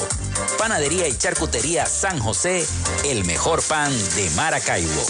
Panadería 0.58 1.10
y 1.10 1.18
Charcutería 1.18 1.86
San 1.86 2.20
José, 2.20 2.66
el 3.04 3.26
mejor 3.26 3.62
pan 3.62 3.92
de 4.16 4.30
Maracaibo. 4.32 5.04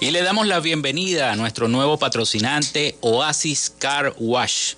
Y 0.00 0.10
le 0.10 0.22
damos 0.22 0.46
la 0.46 0.60
bienvenida 0.60 1.32
a 1.32 1.36
nuestro 1.36 1.68
nuevo 1.68 1.98
patrocinante 1.98 2.98
Oasis 3.00 3.72
Car 3.78 4.14
Wash. 4.18 4.74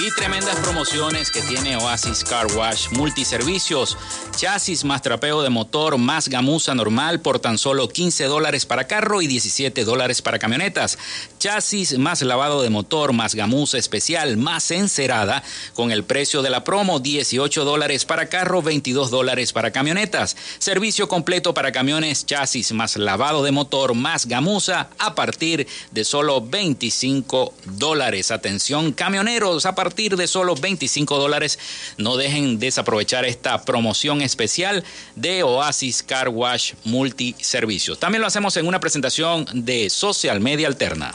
Y 0.00 0.12
tremendas 0.12 0.54
promociones 0.60 1.32
que 1.32 1.42
tiene 1.42 1.76
Oasis 1.76 2.22
Car 2.22 2.46
Wash 2.54 2.90
Multiservicios. 2.92 3.98
Chasis 4.36 4.84
más 4.84 5.02
trapeo 5.02 5.42
de 5.42 5.50
motor 5.50 5.98
más 5.98 6.28
gamuza 6.28 6.72
normal 6.72 7.20
por 7.20 7.40
tan 7.40 7.58
solo 7.58 7.88
15 7.88 8.26
dólares 8.26 8.64
para 8.64 8.86
carro 8.86 9.22
y 9.22 9.26
17 9.26 9.84
dólares 9.84 10.22
para 10.22 10.38
camionetas. 10.38 10.98
Chasis 11.40 11.98
más 11.98 12.22
lavado 12.22 12.62
de 12.62 12.70
motor 12.70 13.12
más 13.12 13.34
gamuza 13.34 13.76
especial 13.76 14.36
más 14.36 14.70
encerada 14.70 15.42
con 15.74 15.90
el 15.90 16.04
precio 16.04 16.42
de 16.42 16.50
la 16.50 16.62
promo 16.62 17.00
18 17.00 17.64
dólares 17.64 18.04
para 18.04 18.28
carro, 18.28 18.62
22 18.62 19.10
dólares 19.10 19.52
para 19.52 19.72
camionetas. 19.72 20.36
Servicio 20.60 21.08
completo 21.08 21.54
para 21.54 21.72
camiones, 21.72 22.24
chasis 22.24 22.70
más 22.70 22.96
lavado 22.96 23.42
de 23.42 23.50
motor 23.50 23.94
más 23.94 24.26
gamuza 24.26 24.90
a 25.00 25.16
partir 25.16 25.66
de 25.90 26.04
solo 26.04 26.40
25 26.40 27.52
dólares. 27.64 28.30
Atención 28.30 28.92
camioneros, 28.92 29.66
a 29.66 29.74
partir 29.74 29.87
de 30.16 30.26
solo 30.26 30.54
25 30.54 31.18
dólares. 31.18 31.58
No 31.96 32.16
dejen 32.16 32.58
desaprovechar 32.58 33.24
esta 33.24 33.62
promoción 33.62 34.22
especial 34.22 34.84
de 35.16 35.42
Oasis 35.42 36.02
Car 36.02 36.28
Wash 36.28 36.74
Multiservicios. 36.84 37.98
También 37.98 38.20
lo 38.20 38.28
hacemos 38.28 38.56
en 38.56 38.66
una 38.66 38.80
presentación 38.80 39.46
de 39.52 39.90
Social 39.90 40.40
Media 40.40 40.68
Alterna. 40.68 41.14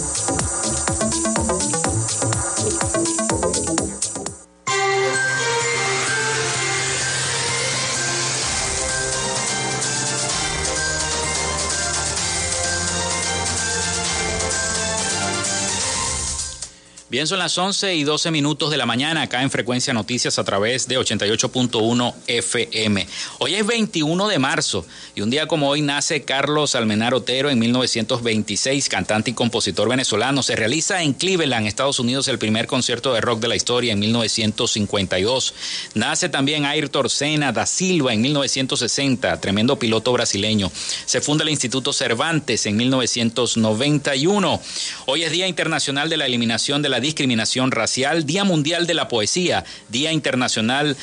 Bien, 17.21 17.27
son 17.27 17.37
las 17.37 17.55
11 17.55 17.93
y 17.93 18.03
12 18.03 18.31
minutos 18.31 18.71
de 18.71 18.77
la 18.77 18.87
mañana 18.87 19.21
acá 19.21 19.43
en 19.43 19.51
Frecuencia 19.51 19.93
Noticias 19.93 20.39
a 20.39 20.43
través 20.43 20.87
de 20.87 20.97
88.1 20.97 22.15
FM. 22.25 23.07
Hoy 23.37 23.53
es 23.53 23.67
21 23.67 24.27
de 24.27 24.39
marzo 24.39 24.87
y 25.13 25.21
un 25.21 25.29
día 25.29 25.45
como 25.45 25.69
hoy 25.69 25.83
nace 25.83 26.23
Carlos 26.23 26.73
Almenar 26.73 27.13
Otero 27.13 27.51
en 27.51 27.59
1926, 27.59 28.89
cantante 28.89 29.29
y 29.29 29.33
compositor 29.35 29.87
venezolano. 29.87 30.41
Se 30.41 30.55
realiza 30.55 31.03
en 31.03 31.13
Cleveland, 31.13 31.67
Estados 31.67 31.99
Unidos, 31.99 32.27
el 32.27 32.39
primer 32.39 32.65
concierto 32.65 33.13
de 33.13 33.21
rock 33.21 33.39
de 33.39 33.49
la 33.49 33.55
historia 33.55 33.93
en 33.93 33.99
1952. 33.99 35.53
Nace 35.93 36.27
también 36.27 36.65
Ayrton 36.65 37.07
Senna 37.07 37.51
da 37.51 37.67
Silva 37.67 38.13
en 38.13 38.21
1960, 38.21 39.39
tremendo 39.39 39.77
piloto 39.77 40.11
brasileño. 40.11 40.71
Se 41.05 41.21
funda 41.21 41.43
el 41.43 41.51
Instituto 41.51 41.93
Cervantes 41.93 42.65
en 42.65 42.77
1991. 42.77 44.59
Hoy 45.05 45.21
es 45.21 45.31
Día 45.31 45.47
Internacional 45.47 46.09
de 46.09 46.17
la 46.17 46.25
Eliminación 46.25 46.81
de 46.81 46.89
la 46.89 46.99
discriminación 47.11 47.71
racial, 47.71 48.25
Día 48.25 48.45
Mundial 48.45 48.87
de 48.87 48.93
la 48.93 49.09
Poesía, 49.09 49.65
Día 49.89 50.13
Internacional 50.13 50.95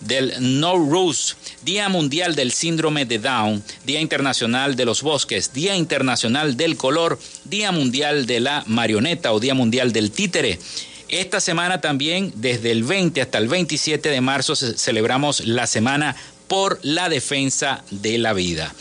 del 0.00 0.32
No 0.60 0.76
Ruse, 0.76 1.34
Día 1.64 1.88
Mundial 1.88 2.36
del 2.36 2.52
Síndrome 2.52 3.06
de 3.06 3.18
Down, 3.18 3.64
Día 3.84 4.00
Internacional 4.00 4.76
de 4.76 4.84
los 4.84 5.02
Bosques, 5.02 5.52
Día 5.52 5.74
Internacional 5.74 6.56
del 6.56 6.76
Color, 6.76 7.18
Día 7.44 7.72
Mundial 7.72 8.26
de 8.26 8.38
la 8.38 8.62
Marioneta 8.68 9.32
o 9.32 9.40
Día 9.40 9.54
Mundial 9.54 9.92
del 9.92 10.12
Títere. 10.12 10.60
Esta 11.08 11.40
semana 11.40 11.80
también, 11.80 12.32
desde 12.36 12.70
el 12.70 12.84
20 12.84 13.20
hasta 13.20 13.38
el 13.38 13.48
27 13.48 14.10
de 14.10 14.20
marzo, 14.20 14.54
celebramos 14.54 15.40
la 15.44 15.66
Semana 15.66 16.14
por 16.46 16.78
la 16.82 17.08
Defensa 17.08 17.82
de 17.90 18.18
la 18.18 18.32
Vida. 18.32 18.72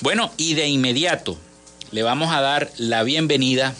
Bueno, 0.00 0.32
y 0.36 0.54
de 0.54 0.68
inmediato 0.68 1.36
le 1.90 2.04
vamos 2.04 2.32
a 2.32 2.40
dar 2.40 2.70
la 2.78 3.02
bienvenida 3.02 3.74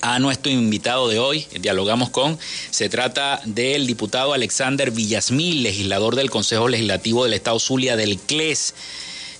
a 0.00 0.18
nuestro 0.18 0.50
invitado 0.50 1.08
de 1.08 1.18
hoy. 1.18 1.46
Dialogamos 1.60 2.10
con, 2.10 2.38
se 2.70 2.88
trata 2.88 3.40
del 3.44 3.86
diputado 3.86 4.32
Alexander 4.32 4.90
Villasmil, 4.90 5.62
legislador 5.62 6.16
del 6.16 6.30
Consejo 6.30 6.68
Legislativo 6.68 7.24
del 7.24 7.34
Estado 7.34 7.58
Zulia 7.58 7.96
del 7.96 8.18
CLES 8.18 8.74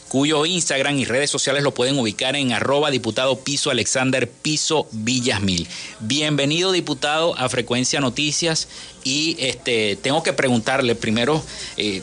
cuyo 0.09 0.47
Instagram 0.47 0.99
y 0.99 1.05
redes 1.05 1.31
sociales 1.31 1.63
lo 1.63 1.75
pueden 1.75 1.99
ubicar 1.99 2.35
en 2.35 2.53
arroba 2.53 2.91
diputado 2.91 3.41
piso 3.41 3.71
Alexander 3.71 4.29
piso 4.29 4.89
Villasmil. 4.91 5.69
Bienvenido 6.01 6.73
diputado 6.73 7.37
a 7.37 7.49
Frecuencia 7.49 8.01
Noticias 8.01 8.69
y 9.05 9.37
este 9.39 9.97
tengo 9.97 10.23
que 10.23 10.33
preguntarle 10.33 10.95
primero 10.95 11.43
eh, 11.77 12.03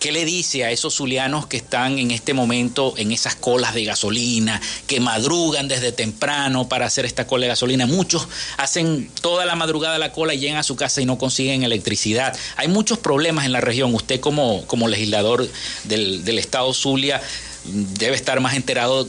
¿Qué 0.00 0.12
le 0.12 0.24
dice 0.24 0.64
a 0.64 0.70
esos 0.70 0.94
zulianos 0.94 1.46
que 1.46 1.58
están 1.58 1.98
en 1.98 2.10
este 2.10 2.32
momento 2.32 2.94
en 2.96 3.12
esas 3.12 3.34
colas 3.34 3.74
de 3.74 3.84
gasolina, 3.84 4.58
que 4.86 4.98
madrugan 4.98 5.68
desde 5.68 5.92
temprano 5.92 6.70
para 6.70 6.86
hacer 6.86 7.04
esta 7.04 7.26
cola 7.26 7.42
de 7.42 7.48
gasolina? 7.48 7.84
Muchos 7.84 8.26
hacen 8.56 9.10
toda 9.20 9.44
la 9.44 9.56
madrugada 9.56 9.98
la 9.98 10.10
cola 10.12 10.32
y 10.32 10.38
llegan 10.38 10.56
a 10.56 10.62
su 10.62 10.74
casa 10.74 11.02
y 11.02 11.04
no 11.04 11.18
consiguen 11.18 11.64
electricidad. 11.64 12.34
Hay 12.56 12.68
muchos 12.68 12.96
problemas 12.96 13.44
en 13.44 13.52
la 13.52 13.60
región. 13.60 13.94
Usted 13.94 14.20
como, 14.20 14.66
como 14.66 14.88
legislador 14.88 15.46
del, 15.84 16.24
del 16.24 16.38
Estado 16.38 16.72
Zulia 16.72 17.20
debe 17.66 18.16
estar 18.16 18.40
más 18.40 18.54
enterado 18.54 19.06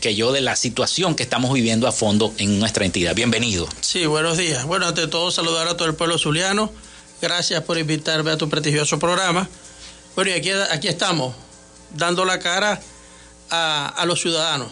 que 0.00 0.14
yo 0.14 0.32
de 0.32 0.40
la 0.40 0.56
situación 0.56 1.16
que 1.16 1.22
estamos 1.22 1.52
viviendo 1.52 1.86
a 1.86 1.92
fondo 1.92 2.32
en 2.38 2.58
nuestra 2.58 2.86
entidad. 2.86 3.14
Bienvenido. 3.14 3.68
Sí, 3.82 4.06
buenos 4.06 4.38
días. 4.38 4.64
Bueno, 4.64 4.86
ante 4.86 5.06
todo 5.06 5.30
saludar 5.30 5.68
a 5.68 5.76
todo 5.76 5.86
el 5.86 5.94
pueblo 5.94 6.16
zuliano. 6.16 6.72
Gracias 7.20 7.62
por 7.62 7.76
invitarme 7.76 8.30
a 8.30 8.38
tu 8.38 8.48
prestigioso 8.48 8.98
programa. 8.98 9.46
Bueno, 10.16 10.32
y 10.32 10.34
aquí, 10.34 10.50
aquí 10.50 10.88
estamos, 10.88 11.34
dando 11.94 12.24
la 12.24 12.38
cara 12.38 12.80
a, 13.50 14.04
los 14.06 14.20
ciudadanos. 14.20 14.68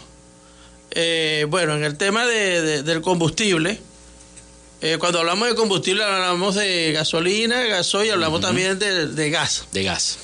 Eh, 0.90 1.46
bueno, 1.48 1.76
en 1.76 1.84
el 1.84 1.96
tema 1.96 2.26
del 2.26 3.00
combustible, 3.02 3.80
eh, 4.80 4.96
cuando 4.98 5.20
hablamos 5.20 5.48
de 5.48 5.54
combustible 5.54 6.04
hablamos 6.04 6.54
de 6.56 6.92
gasolina, 6.92 7.60
gasoil 7.62 8.08
y 8.08 8.10
hablamos 8.10 8.40
también 8.40 8.78
de, 8.78 9.30
gas. 9.30 9.66
De 9.72 9.84
gas. 9.84 10.18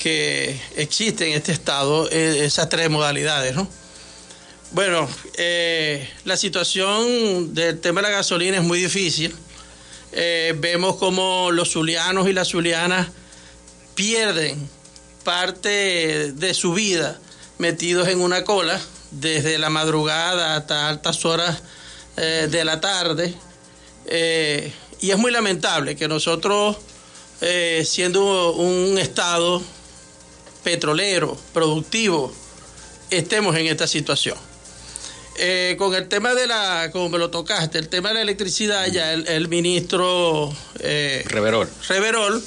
Que 0.00 0.60
existe 0.76 1.28
en 1.28 1.34
este 1.34 1.52
estado 1.52 2.08
eh, 2.10 2.44
esas 2.44 2.68
tres 2.68 2.88
modalidades, 2.90 3.54
¿no? 3.54 3.68
Bueno, 4.72 5.08
la 6.24 6.36
situación 6.36 7.54
del 7.54 7.80
tema 7.80 8.02
de 8.02 8.08
la 8.08 8.14
gasolina 8.16 8.58
es 8.58 8.62
muy 8.62 8.80
difícil. 8.80 9.34
vemos 10.12 10.96
como 10.96 11.50
los 11.52 11.70
zulianos 11.70 12.28
y 12.28 12.34
las 12.34 12.48
zulianas 12.48 13.08
pierden 13.98 14.70
parte 15.24 16.30
de 16.32 16.54
su 16.54 16.72
vida 16.72 17.18
metidos 17.58 18.06
en 18.06 18.20
una 18.20 18.44
cola 18.44 18.80
desde 19.10 19.58
la 19.58 19.70
madrugada 19.70 20.54
hasta 20.54 20.88
altas 20.88 21.24
horas 21.24 21.60
eh, 22.16 22.46
de 22.48 22.64
la 22.64 22.80
tarde. 22.80 23.34
Eh, 24.06 24.72
y 25.00 25.10
es 25.10 25.18
muy 25.18 25.32
lamentable 25.32 25.96
que 25.96 26.06
nosotros, 26.06 26.76
eh, 27.40 27.84
siendo 27.84 28.52
un 28.52 28.98
estado 28.98 29.60
petrolero, 30.62 31.36
productivo, 31.52 32.32
estemos 33.10 33.56
en 33.56 33.66
esta 33.66 33.88
situación. 33.88 34.38
con 35.76 35.92
el 35.96 36.06
tema 36.06 36.34
de 36.34 36.46
la, 36.46 36.90
como 36.92 37.08
me 37.08 37.18
lo 37.18 37.30
tocaste, 37.30 37.78
el 37.78 37.88
tema 37.88 38.10
de 38.10 38.14
la 38.14 38.20
electricidad, 38.22 38.86
ya 38.86 39.12
el, 39.12 39.26
el 39.26 39.48
ministro 39.48 40.54
Reverol. 40.78 41.68
Reverol 41.88 42.44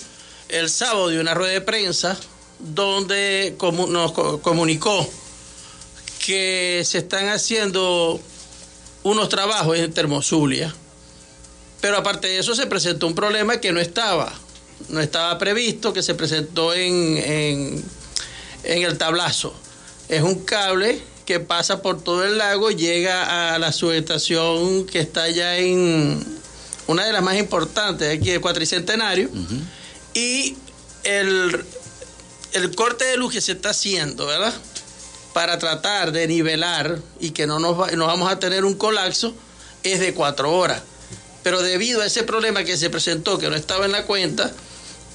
el 0.51 0.70
sábado 0.70 1.08
de 1.08 1.20
una 1.20 1.34
rueda 1.34 1.53
de 1.53 1.62
prensa 1.62 2.17
donde 2.60 3.55
nos 3.89 4.12
comunicó 4.12 5.08
que 6.25 6.84
se 6.86 7.00
están 7.00 7.29
haciendo 7.29 8.20
unos 9.03 9.29
trabajos 9.29 9.77
en 9.77 9.91
Termosulia, 9.91 10.74
pero 11.79 11.98
aparte 11.98 12.27
de 12.27 12.39
eso 12.39 12.53
se 12.53 12.67
presentó 12.67 13.08
un 13.08 13.15
problema 13.15 13.60
que 13.60 13.72
no 13.72 13.79
estaba, 13.79 14.31
no 14.89 15.00
estaba 15.00 15.38
previsto, 15.39 15.93
que 15.93 16.03
se 16.03 16.13
presentó 16.13 16.74
en, 16.74 17.17
en, 17.17 17.84
el 18.63 18.98
tablazo. 18.98 19.53
Es 20.08 20.22
un 20.22 20.46
cable 20.46 21.01
que 21.25 21.39
pasa 21.39 21.81
por 21.81 22.03
todo 22.03 22.24
el 22.24 22.38
lago, 22.38 22.70
llega 22.70 23.55
a 23.55 23.58
la 23.58 23.72
subestación 23.72 24.86
que 24.86 25.00
está 25.00 25.24
allá 25.24 25.58
en 25.58 26.24
una 26.86 27.05
de 27.05 27.13
las 27.13 27.24
más 27.24 27.38
importantes 27.38 28.15
aquí 28.15 28.29
de 28.29 28.39
Cuatricentenario. 28.39 29.29
Y 30.13 30.58
el, 31.03 31.65
corte 32.75 33.06
de 33.06 33.18
luz 33.18 33.34
que 33.34 33.41
se 33.41 33.53
está 33.53 33.70
haciendo, 33.70 34.25
¿verdad? 34.25 34.53
Para 35.34 35.58
tratar 35.58 36.12
de 36.12 36.27
nivelar 36.27 37.00
y 37.20 37.32
que 37.32 37.48
no 37.48 37.60
nos, 37.60 37.77
vamos 37.77 38.32
a 38.32 38.39
tener 38.39 38.65
un 38.65 38.75
colapso, 38.75 39.34
es 39.84 40.00
de 40.00 40.13
cuatro 40.13 40.53
horas. 40.53 40.82
Pero 41.44 41.62
debido 41.62 42.01
a 42.01 42.06
ese 42.06 42.24
problema 42.24 42.63
que 42.63 42.77
se 42.77 42.89
presentó, 42.89 43.39
que 43.39 43.50
no 43.50 43.56
estaba 43.56 43.86
en 43.86 43.94
la 43.94 44.06
cuenta, 44.06 44.51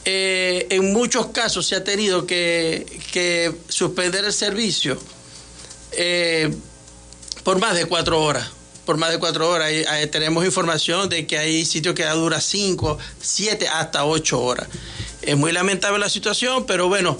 eh, 0.04 0.66
en 0.70 0.92
muchos 0.92 1.26
casos 1.28 1.66
se 1.66 1.76
ha 1.76 1.84
tenido 1.84 2.26
que, 2.26 3.54
suspender 3.68 4.24
el 4.24 4.32
servicio 4.32 4.98
eh, 5.92 6.54
por 7.44 7.58
más 7.58 7.74
de 7.74 7.86
cuatro 7.86 8.22
horas 8.22 8.50
por 8.86 8.96
más 8.96 9.10
de 9.10 9.18
cuatro 9.18 9.50
horas. 9.50 9.70
tenemos 10.10 10.44
información 10.46 11.08
de 11.10 11.26
que 11.26 11.36
hay 11.36 11.66
sitios 11.66 11.94
que 11.94 12.04
dura 12.04 12.40
cinco, 12.40 12.98
siete, 13.20 13.68
hasta 13.68 14.06
ocho 14.06 14.40
horas. 14.40 14.68
Es 15.20 15.36
muy 15.36 15.52
lamentable 15.52 15.98
la 15.98 16.08
situación, 16.08 16.64
pero 16.66 16.88
bueno, 16.88 17.18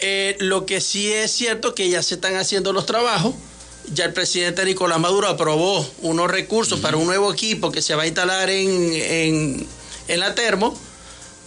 eh, 0.00 0.36
lo 0.40 0.66
que 0.66 0.80
sí 0.80 1.12
es 1.12 1.30
cierto 1.30 1.74
que 1.74 1.88
ya 1.88 2.02
se 2.02 2.16
están 2.16 2.36
haciendo 2.36 2.72
los 2.72 2.84
trabajos 2.84 3.34
Ya 3.92 4.06
el 4.06 4.12
presidente 4.12 4.64
Nicolás 4.64 4.98
Maduro 4.98 5.28
aprobó 5.28 5.86
unos 6.02 6.30
recursos 6.30 6.80
para 6.80 6.96
un 6.96 7.06
nuevo 7.06 7.32
equipo 7.32 7.70
que 7.70 7.82
se 7.82 7.94
va 7.94 8.04
a 8.04 8.06
instalar 8.06 8.50
en, 8.50 9.66
en, 10.08 10.20
la 10.20 10.34
termo 10.34 10.78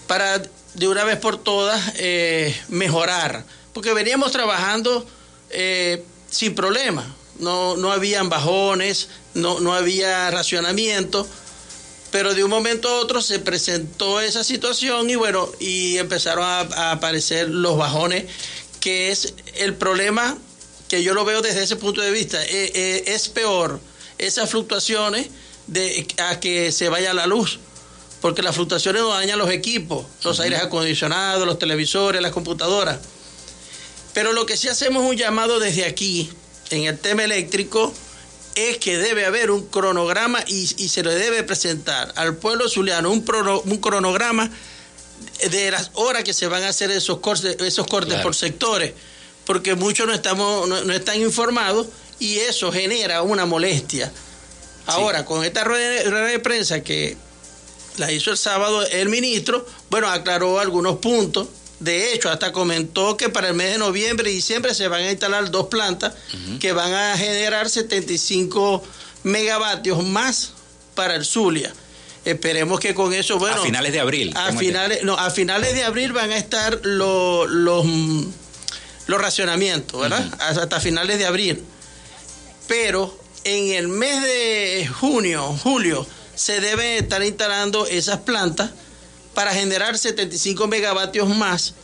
para 0.08 0.42
de 0.74 0.88
una 0.88 1.04
vez 1.04 1.18
por 1.18 1.38
todas 1.38 1.94
eh, 1.98 2.56
mejorar. 2.70 3.44
Porque 3.74 3.94
veníamos 3.94 4.32
trabajando 4.32 5.06
eh, 5.50 6.04
sin 6.30 6.54
problema. 6.54 7.04
No, 7.40 7.78
no 7.78 7.92
habían 7.92 8.30
bajones, 8.30 9.10
no, 9.34 9.60
no 9.60 9.74
había 9.74 10.30
racionamiento 10.32 11.28
pero 12.12 12.34
de 12.34 12.44
un 12.44 12.50
momento 12.50 12.90
a 12.90 13.00
otro 13.00 13.22
se 13.22 13.40
presentó 13.40 14.22
esa 14.22 14.44
situación 14.44 15.10
y 15.10 15.16
bueno, 15.16 15.50
y 15.60 15.98
empezaron 15.98 16.46
a, 16.46 16.92
aparecer 16.92 17.50
los 17.50 17.78
bajones, 17.78 18.26
que 18.80 19.12
es 19.12 19.34
el 19.56 19.76
problema 19.76 20.38
que 20.88 21.04
yo 21.04 21.14
lo 21.14 21.26
veo 21.26 21.42
desde 21.42 21.64
ese 21.64 21.76
punto 21.76 22.02
de 22.02 22.12
vista. 22.12 22.42
Eh, 22.44 22.72
eh, 22.74 23.04
es 23.08 23.28
peor 23.28 23.80
esas 24.18 24.50
fluctuaciones 24.50 25.28
de 25.68 26.08
a 26.18 26.40
que 26.40 26.72
se 26.72 26.88
vaya 26.88 27.14
la 27.14 27.28
luz, 27.28 27.60
porque 28.22 28.42
las 28.42 28.56
fluctuaciones 28.56 29.02
no 29.02 29.10
dañan 29.10 29.38
los 29.38 29.52
equipos, 29.52 30.06
los 30.24 30.40
aires 30.40 30.62
acondicionados, 30.62 31.46
los 31.46 31.60
televisores, 31.60 32.22
las 32.22 32.32
computadoras. 32.32 33.00
Pero 34.14 34.32
lo 34.32 34.46
que 34.46 34.56
sí 34.56 34.70
hacemos 34.70 35.04
un 35.04 35.18
llamado 35.18 35.60
desde 35.60 35.86
aquí, 35.86 36.32
en 36.70 36.86
el 36.86 36.98
tema 36.98 37.24
eléctrico, 37.24 37.94
es 38.56 38.78
que 38.78 38.98
debe 38.98 39.26
haber 39.26 39.52
un 39.52 39.68
cronograma 39.68 40.44
y, 40.48 40.66
se 40.66 41.04
le 41.04 41.14
debe 41.14 41.44
presentar 41.44 42.12
al 42.16 42.36
pueblo 42.38 42.68
zuliano 42.68 43.12
un, 43.12 43.24
un, 43.66 43.78
cronograma 43.78 44.50
de 45.52 45.72
las 45.72 45.92
horas 45.94 46.24
que 46.24 46.34
se 46.34 46.48
van 46.48 46.64
a 46.64 46.70
hacer 46.70 46.90
esos 46.90 47.20
cortes, 47.20 47.58
esos 47.60 47.86
cortes 47.86 48.20
por 48.22 48.34
sectores, 48.34 48.94
porque 49.46 49.76
muchos 49.76 50.08
no, 50.08 50.14
estamos, 50.14 50.68
no, 50.68 50.92
están 50.92 51.22
informados 51.22 51.88
y 52.20 52.40
eso 52.40 52.72
genera 52.72 53.22
una 53.22 53.46
molestia. 53.46 54.12
Ahora, 54.88 55.26
con 55.26 55.44
esta 55.44 55.64
rueda 55.64 56.26
de 56.26 56.40
prensa 56.40 56.82
que 56.82 57.16
la 57.98 58.12
hizo 58.12 58.32
el 58.32 58.38
sábado 58.38 58.86
el 58.88 59.10
ministro, 59.10 59.68
bueno, 59.90 60.08
aclaró 60.10 60.60
algunos 60.60 60.98
puntos 60.98 61.48
de 61.80 62.14
hecho, 62.14 62.30
hasta 62.30 62.52
comentó 62.52 63.18
que 63.18 63.30
para 63.30 63.50
el 63.50 63.54
mes 63.54 63.72
de 63.74 63.78
noviembre 63.78 64.32
y 64.32 64.36
diciembre 64.36 64.74
se 64.74 64.88
van 64.88 65.02
a 65.02 65.12
instalar 65.12 65.52
dos 65.52 65.68
plantas 65.68 66.14
que 66.60 66.72
van 66.72 66.94
a 66.94 67.18
generar 67.18 67.70
75 67.70 68.84
megavatios 69.24 70.04
más 70.04 70.54
para 70.96 71.16
el 71.16 71.24
Zulia. 71.26 71.72
Esperemos 72.26 72.80
que 72.80 72.94
con 72.94 73.14
eso, 73.14 73.38
bueno... 73.38 73.62
A 73.62 73.64
finales 73.64 73.94
de 73.94 74.00
abril. 74.00 74.34
A 74.36 74.52
finales, 74.54 75.04
no, 75.04 75.18
a 75.18 75.30
finales 75.30 75.74
de 75.74 75.84
abril 75.84 76.14
van 76.14 76.32
a 76.32 76.38
estar 76.38 76.80
los, 76.84 77.50
los, 77.50 77.86
los 79.06 79.22
racionamientos, 79.22 80.02
¿verdad? 80.02 80.26
Hasta 80.40 80.80
finales 80.80 81.20
de 81.20 81.26
abril. 81.26 81.64
Pero 82.68 83.18
en 83.44 83.72
el 83.74 83.88
mes 83.88 84.22
de 84.24 84.90
junio, 85.00 85.56
julio, 85.64 86.06
se 86.36 86.60
deben 86.60 87.04
estar 87.04 87.24
instalando 87.24 87.86
esas 87.86 88.20
plantas 88.22 88.72
para 89.38 89.54
generar 89.54 89.96
75 89.96 90.66
megavatios 90.66 91.30
más 91.30 91.76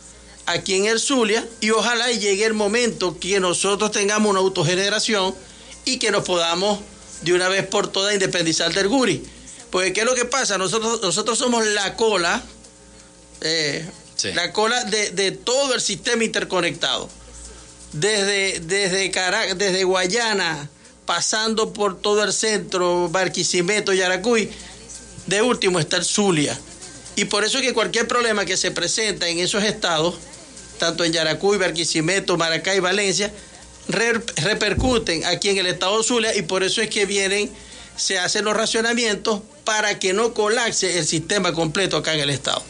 aquí 0.44 0.74
en 0.74 0.86
el 0.86 0.98
Zulia 0.98 1.46
y 1.60 1.70
ojalá 1.70 2.10
llegue 2.10 2.44
el 2.44 2.52
momento 2.52 3.16
que 3.20 3.38
nosotros 3.38 3.92
tengamos 3.92 4.28
una 4.28 4.40
autogeneración 4.40 5.32
y 5.84 6.00
que 6.00 6.10
nos 6.10 6.24
podamos 6.24 6.80
de 7.22 7.32
una 7.32 7.48
vez 7.48 7.64
por 7.64 7.86
todas 7.86 8.12
independizar 8.12 8.74
del 8.74 8.88
Guri. 8.88 9.22
Porque 9.70 9.92
¿qué 9.92 10.00
es 10.00 10.06
lo 10.06 10.16
que 10.16 10.24
pasa? 10.24 10.58
Nosotros, 10.58 11.00
nosotros 11.00 11.38
somos 11.38 11.64
la 11.64 11.94
cola, 11.94 12.42
eh, 13.42 13.88
la 14.34 14.52
cola 14.52 14.82
de, 14.86 15.30
todo 15.30 15.74
el 15.74 15.80
sistema 15.80 16.24
interconectado. 16.24 17.08
Desde, 17.92 18.58
desde, 18.58 19.12
desde 19.54 19.84
Guayana, 19.84 20.68
pasando 21.06 21.72
por 21.72 22.00
todo 22.00 22.24
el 22.24 22.32
centro, 22.32 23.08
Barquisimeto, 23.10 23.92
Yaracuy, 23.92 24.50
de 25.28 25.40
último 25.40 25.78
está 25.78 25.98
el 25.98 26.04
Zulia. 26.04 26.58
Y 27.16 27.26
por 27.26 27.44
eso 27.44 27.58
es 27.58 27.64
que 27.64 27.72
cualquier 27.72 28.08
problema 28.08 28.44
que 28.44 28.56
se 28.56 28.70
presenta 28.70 29.28
en 29.28 29.38
esos 29.38 29.62
estados, 29.62 30.16
tanto 30.78 31.04
en 31.04 31.12
Yaracuy, 31.12 31.58
Barquisimeto, 31.58 32.36
Maracay, 32.36 32.80
Valencia, 32.80 33.32
repercuten 33.88 35.24
aquí 35.26 35.50
en 35.50 35.58
el 35.58 35.66
estado 35.66 36.02
Zulia 36.02 36.34
y 36.34 36.42
por 36.42 36.62
eso 36.62 36.80
es 36.80 36.88
que 36.88 37.06
vienen, 37.06 37.50
se 37.96 38.18
hacen 38.18 38.44
los 38.44 38.56
racionamientos 38.56 39.40
para 39.64 39.98
que 39.98 40.12
no 40.12 40.34
colapse 40.34 40.98
el 40.98 41.06
sistema 41.06 41.52
completo 41.52 41.96
acá 41.96 42.14
en 42.14 42.20
el 42.20 42.30
estado. 42.30 42.62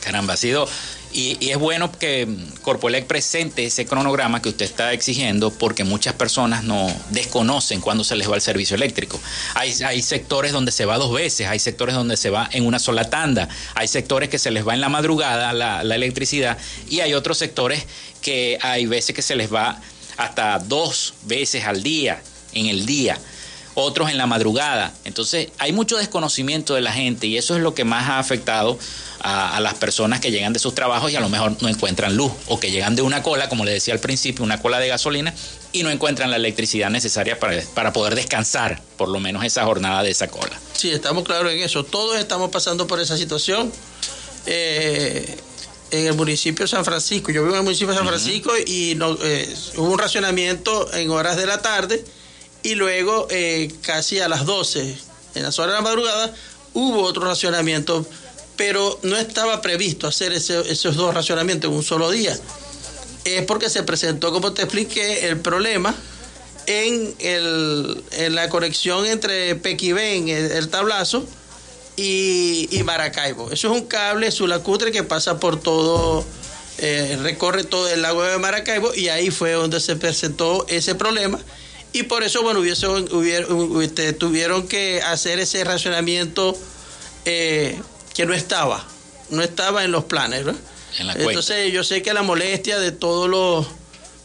Caramba, 0.00 0.34
ha 0.34 0.36
sido 0.36 0.68
y, 1.12 1.50
es 1.50 1.58
bueno 1.58 1.90
que 1.90 2.28
Corpoelec 2.62 3.06
presente 3.06 3.64
ese 3.64 3.86
cronograma 3.86 4.40
que 4.40 4.48
usted 4.48 4.64
está 4.64 4.92
exigiendo 4.92 5.50
porque 5.50 5.82
muchas 5.82 6.14
personas 6.14 6.62
no 6.62 6.92
desconocen 7.10 7.80
cuándo 7.80 8.04
se 8.04 8.16
les 8.16 8.30
va 8.30 8.36
el 8.36 8.40
servicio 8.40 8.76
eléctrico. 8.76 9.20
Hay, 9.54 9.72
hay 9.82 10.02
sectores 10.02 10.52
donde 10.52 10.70
se 10.70 10.84
va 10.84 10.98
dos 10.98 11.12
veces, 11.12 11.48
hay 11.48 11.58
sectores 11.58 11.94
donde 11.94 12.16
se 12.16 12.30
va 12.30 12.48
en 12.52 12.64
una 12.64 12.78
sola 12.78 13.10
tanda, 13.10 13.48
hay 13.74 13.88
sectores 13.88 14.28
que 14.28 14.38
se 14.38 14.50
les 14.50 14.66
va 14.66 14.74
en 14.74 14.80
la 14.80 14.88
madrugada 14.88 15.52
la, 15.52 15.82
la 15.82 15.94
electricidad 15.94 16.58
y 16.88 17.00
hay 17.00 17.14
otros 17.14 17.38
sectores 17.38 17.86
que 18.22 18.58
hay 18.62 18.86
veces 18.86 19.14
que 19.14 19.22
se 19.22 19.34
les 19.34 19.52
va 19.52 19.80
hasta 20.16 20.58
dos 20.58 21.14
veces 21.24 21.64
al 21.64 21.82
día, 21.82 22.22
en 22.52 22.66
el 22.66 22.86
día 22.86 23.18
otros 23.74 24.10
en 24.10 24.18
la 24.18 24.26
madrugada. 24.26 24.92
Entonces 25.04 25.48
hay 25.58 25.72
mucho 25.72 25.96
desconocimiento 25.96 26.74
de 26.74 26.80
la 26.80 26.92
gente 26.92 27.26
y 27.26 27.36
eso 27.36 27.56
es 27.56 27.62
lo 27.62 27.74
que 27.74 27.84
más 27.84 28.08
ha 28.08 28.18
afectado 28.18 28.78
a, 29.20 29.60
las 29.60 29.74
personas 29.74 30.20
que 30.20 30.30
llegan 30.30 30.52
de 30.52 30.58
sus 30.58 30.74
trabajos 30.74 31.12
y 31.12 31.16
a 31.16 31.20
lo 31.20 31.28
mejor 31.28 31.56
no 31.60 31.68
encuentran 31.68 32.16
luz 32.16 32.32
o 32.46 32.58
que 32.58 32.70
llegan 32.70 32.96
de 32.96 33.02
una 33.02 33.22
cola, 33.22 33.48
como 33.48 33.64
le 33.64 33.72
decía 33.72 33.94
al 33.94 34.00
principio, 34.00 34.44
una 34.44 34.60
cola 34.60 34.78
de 34.78 34.88
gasolina 34.88 35.34
y 35.72 35.82
no 35.82 35.90
encuentran 35.90 36.30
la 36.30 36.36
electricidad 36.36 36.90
necesaria 36.90 37.38
para, 37.38 37.60
para 37.74 37.92
poder 37.92 38.14
descansar 38.14 38.82
por 38.96 39.08
lo 39.08 39.20
menos 39.20 39.44
esa 39.44 39.64
jornada 39.64 40.02
de 40.02 40.10
esa 40.10 40.28
cola. 40.28 40.58
Sí, 40.72 40.90
estamos 40.90 41.24
claros 41.24 41.52
en 41.52 41.60
eso. 41.60 41.84
Todos 41.84 42.18
estamos 42.18 42.50
pasando 42.50 42.86
por 42.86 43.00
esa 43.00 43.16
situación. 43.16 43.70
Eh, 44.46 45.38
en 45.90 46.06
el 46.06 46.14
municipio 46.14 46.64
de 46.64 46.68
San 46.68 46.84
Francisco, 46.84 47.32
yo 47.32 47.42
vivo 47.42 47.54
en 47.54 47.60
el 47.60 47.64
municipio 47.64 47.88
de 47.88 47.98
San 47.98 48.06
Francisco 48.06 48.52
y 48.64 48.94
no, 48.96 49.18
eh, 49.22 49.52
hubo 49.76 49.90
un 49.90 49.98
racionamiento 49.98 50.92
en 50.94 51.10
horas 51.10 51.36
de 51.36 51.46
la 51.46 51.60
tarde 51.60 52.04
y 52.62 52.74
luego 52.74 53.26
eh, 53.30 53.72
casi 53.82 54.20
a 54.20 54.28
las 54.28 54.46
12, 54.46 54.96
en 55.34 55.42
las 55.42 55.58
horas 55.58 55.72
de 55.72 55.78
la 55.78 55.82
madrugada, 55.82 56.32
hubo 56.74 57.02
otro 57.02 57.24
racionamiento 57.24 58.06
pero 58.60 59.00
no 59.04 59.16
estaba 59.16 59.62
previsto 59.62 60.06
hacer 60.06 60.34
esos 60.34 60.94
dos 60.94 61.14
racionamientos 61.14 61.70
en 61.70 61.74
un 61.78 61.82
solo 61.82 62.10
día. 62.10 62.38
Es 63.24 63.42
porque 63.46 63.70
se 63.70 63.84
presentó, 63.84 64.32
como 64.32 64.52
te 64.52 64.60
expliqué, 64.60 65.28
el 65.28 65.40
problema 65.40 65.94
en, 66.66 67.14
en 67.18 68.34
la 68.34 68.50
conexión 68.50 69.06
entre 69.06 69.54
Pequibén, 69.54 70.28
el, 70.28 70.50
el 70.52 70.68
tablazo, 70.68 71.26
y, 71.96 72.68
Maracaibo. 72.84 73.50
Eso 73.50 73.72
es 73.72 73.80
un 73.80 73.86
cable 73.86 74.30
sulacutre 74.30 74.92
que 74.92 75.04
pasa 75.04 75.40
por 75.40 75.58
todo, 75.58 76.22
eh, 76.76 77.18
recorre 77.22 77.64
todo 77.64 77.88
el 77.88 78.02
lago 78.02 78.22
de 78.22 78.36
Maracaibo 78.36 78.94
y 78.94 79.08
ahí 79.08 79.30
fue 79.30 79.52
donde 79.52 79.80
se 79.80 79.96
presentó 79.96 80.66
ese 80.68 80.94
problema. 80.94 81.40
Y 81.94 82.02
por 82.02 82.22
eso, 82.24 82.42
bueno, 82.42 82.60
hubiese, 82.60 82.86
este, 83.82 84.12
tuvieron 84.12 84.68
que 84.68 85.00
hacer 85.00 85.38
ese 85.38 85.64
racionamiento 85.64 86.54
eh, 87.24 87.80
que 88.20 88.26
no 88.26 88.34
estaba, 88.34 88.86
no 89.30 89.40
estaba 89.42 89.82
en 89.82 89.92
los 89.92 90.04
planes. 90.04 90.44
Entonces 91.16 91.72
yo 91.72 91.82
sé 91.82 92.02
que 92.02 92.12
la 92.12 92.20
molestia 92.20 92.78
de 92.78 92.92
todos 92.92 93.30
los, 93.30 93.66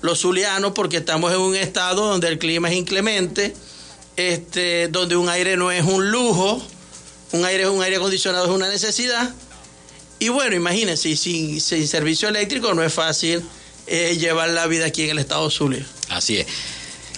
los 0.02 0.20
zulianos, 0.20 0.74
porque 0.74 0.98
estamos 0.98 1.32
en 1.32 1.40
un 1.40 1.56
estado 1.56 2.06
donde 2.06 2.28
el 2.28 2.38
clima 2.38 2.70
es 2.70 2.76
inclemente, 2.76 3.54
este, 4.18 4.90
donde 4.90 5.16
un 5.16 5.30
aire 5.30 5.56
no 5.56 5.72
es 5.72 5.86
un 5.86 6.12
lujo, 6.12 6.62
un 7.32 7.46
aire, 7.46 7.70
un 7.70 7.82
aire 7.82 7.96
acondicionado 7.96 8.44
es 8.44 8.52
una 8.52 8.68
necesidad. 8.68 9.34
Y 10.20 10.28
bueno, 10.28 10.58
imagínense, 10.58 11.16
sin, 11.16 11.62
sin 11.62 11.88
servicio 11.88 12.28
eléctrico 12.28 12.74
no 12.74 12.84
es 12.84 12.94
fácil 12.94 13.42
eh, 13.88 14.18
llevar 14.20 14.50
la 14.50 14.68
vida 14.68 14.88
aquí 14.88 15.04
en 15.04 15.12
el 15.12 15.20
estado 15.20 15.50
Zulia. 15.50 15.86
Así 16.10 16.40
es. 16.40 16.48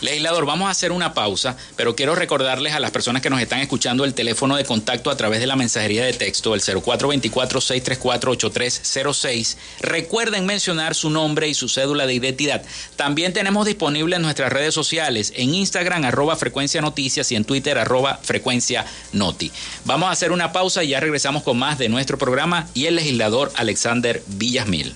Legislador, 0.01 0.45
vamos 0.45 0.67
a 0.67 0.71
hacer 0.71 0.91
una 0.91 1.13
pausa, 1.13 1.55
pero 1.75 1.95
quiero 1.95 2.13
recordarles 2.13 2.73
a 2.73 2.79
las 2.79 2.91
personas 2.91 3.21
que 3.21 3.29
nos 3.29 3.41
están 3.41 3.59
escuchando 3.59 4.05
el 4.05 4.13
teléfono 4.13 4.55
de 4.55 4.65
contacto 4.65 5.09
a 5.09 5.17
través 5.17 5.39
de 5.39 5.47
la 5.47 5.55
mensajería 5.55 6.05
de 6.05 6.13
texto, 6.13 6.53
el 6.53 6.61
0424-634-8306. 6.61 9.57
Recuerden 9.81 10.45
mencionar 10.45 10.93
su 10.93 11.09
nombre 11.09 11.47
y 11.47 11.53
su 11.53 11.69
cédula 11.69 12.05
de 12.05 12.13
identidad. 12.13 12.63
También 12.95 13.33
tenemos 13.33 13.65
disponible 13.65 14.17
en 14.17 14.21
nuestras 14.21 14.53
redes 14.53 14.73
sociales, 14.73 15.33
en 15.35 15.55
Instagram 15.55 16.05
arroba 16.05 16.35
frecuencia 16.35 16.81
noticias 16.81 17.31
y 17.31 17.35
en 17.35 17.45
Twitter 17.45 17.77
arroba 17.77 18.19
frecuencia 18.21 18.85
noti. 19.13 19.51
Vamos 19.85 20.09
a 20.09 20.11
hacer 20.11 20.31
una 20.31 20.51
pausa 20.51 20.83
y 20.83 20.89
ya 20.89 20.99
regresamos 20.99 21.43
con 21.43 21.57
más 21.57 21.79
de 21.79 21.89
nuestro 21.89 22.17
programa 22.17 22.67
y 22.73 22.85
el 22.85 22.95
legislador 22.95 23.51
Alexander 23.55 24.21
Villasmil. 24.27 24.95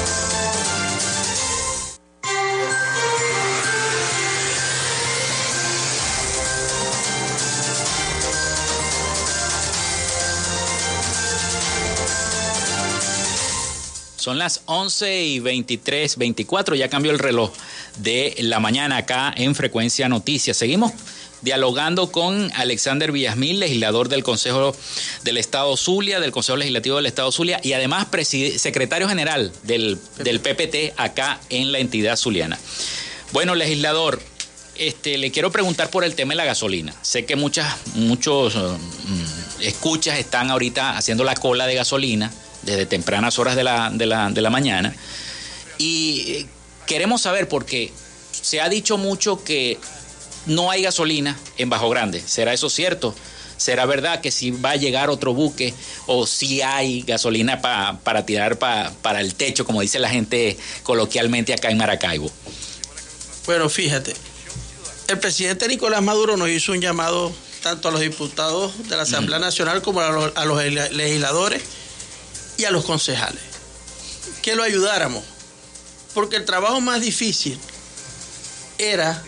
Son 14.21 14.37
las 14.37 14.61
11 14.65 15.23
y 15.23 15.39
23, 15.39 16.17
24, 16.17 16.75
ya 16.75 16.89
cambió 16.89 17.11
el 17.11 17.17
reloj 17.17 17.51
de 17.97 18.35
la 18.41 18.59
mañana 18.59 18.97
acá 18.97 19.33
en 19.35 19.55
Frecuencia 19.55 20.09
Noticias. 20.09 20.57
Seguimos 20.57 20.91
dialogando 21.41 22.11
con 22.11 22.51
Alexander 22.53 23.11
Villasmil, 23.11 23.59
legislador 23.59 24.09
del 24.09 24.21
Consejo 24.21 24.75
del 25.23 25.37
Estado 25.37 25.75
Zulia, 25.75 26.19
del 26.19 26.31
Consejo 26.31 26.55
Legislativo 26.55 26.97
del 26.97 27.07
Estado 27.07 27.31
Zulia 27.31 27.59
y 27.63 27.73
además 27.73 28.05
secretario 28.57 29.09
general 29.09 29.51
del, 29.63 29.97
del 30.19 30.39
PPT 30.39 30.93
acá 30.97 31.39
en 31.49 31.71
la 31.71 31.79
entidad 31.79 32.15
zuliana. 32.15 32.59
Bueno, 33.31 33.55
legislador, 33.55 34.21
este, 34.75 35.17
le 35.17 35.31
quiero 35.31 35.51
preguntar 35.51 35.89
por 35.89 36.03
el 36.03 36.13
tema 36.13 36.33
de 36.33 36.37
la 36.37 36.45
gasolina. 36.45 36.93
Sé 37.01 37.25
que 37.25 37.35
muchas, 37.35 37.75
muchos 37.95 38.53
mm, 38.53 39.40
escuchas 39.61 40.19
están 40.19 40.49
ahorita 40.51 40.97
haciendo 40.97 41.23
la 41.23 41.35
cola 41.35 41.67
de 41.67 41.75
gasolina 41.75 42.31
desde 42.63 42.85
tempranas 42.85 43.39
horas 43.39 43.55
de 43.55 43.63
la, 43.63 43.89
de 43.91 44.05
la, 44.05 44.29
de 44.29 44.41
la 44.41 44.49
mañana. 44.49 44.93
Y 45.77 46.25
eh, 46.27 46.45
queremos 46.85 47.21
saber, 47.21 47.47
porque 47.47 47.91
se 48.31 48.61
ha 48.61 48.69
dicho 48.69 48.97
mucho 48.97 49.43
que 49.43 49.79
no 50.45 50.71
hay 50.71 50.83
gasolina 50.83 51.37
en 51.57 51.69
Bajo 51.69 51.89
Grande. 51.89 52.21
¿Será 52.25 52.53
eso 52.53 52.69
cierto? 52.69 53.15
¿Será 53.57 53.85
verdad 53.85 54.21
que 54.21 54.31
si 54.31 54.49
va 54.51 54.71
a 54.71 54.75
llegar 54.75 55.09
otro 55.11 55.33
buque 55.33 55.73
o 56.07 56.25
si 56.25 56.61
hay 56.63 57.03
gasolina 57.03 57.61
para 57.61 58.25
tirar 58.25 58.57
para 58.57 59.21
el 59.21 59.35
techo, 59.35 59.65
como 59.65 59.81
dice 59.81 59.99
la 59.99 60.09
gente 60.09 60.57
coloquialmente 60.81 61.53
acá 61.53 61.69
en 61.69 61.77
Maracaibo? 61.77 62.31
Bueno, 63.45 63.69
fíjate, 63.69 64.15
el 65.07 65.19
presidente 65.19 65.67
Nicolás 65.67 66.01
Maduro 66.01 66.37
nos 66.37 66.49
hizo 66.49 66.71
un 66.71 66.81
llamado 66.81 67.31
tanto 67.61 67.89
a 67.89 67.91
los 67.91 68.01
diputados 68.01 68.87
de 68.89 68.95
la 68.95 69.03
Asamblea 69.03 69.39
Nacional 69.39 69.81
como 69.81 70.01
a 70.01 70.09
los, 70.09 70.31
a 70.35 70.45
los 70.45 70.63
legisladores 70.63 71.61
y 72.57 72.65
a 72.65 72.71
los 72.71 72.85
concejales. 72.85 73.41
Que 74.41 74.55
lo 74.55 74.63
ayudáramos. 74.63 75.23
Porque 76.13 76.37
el 76.37 76.45
trabajo 76.45 76.81
más 76.81 77.01
difícil 77.01 77.57
era 78.77 79.23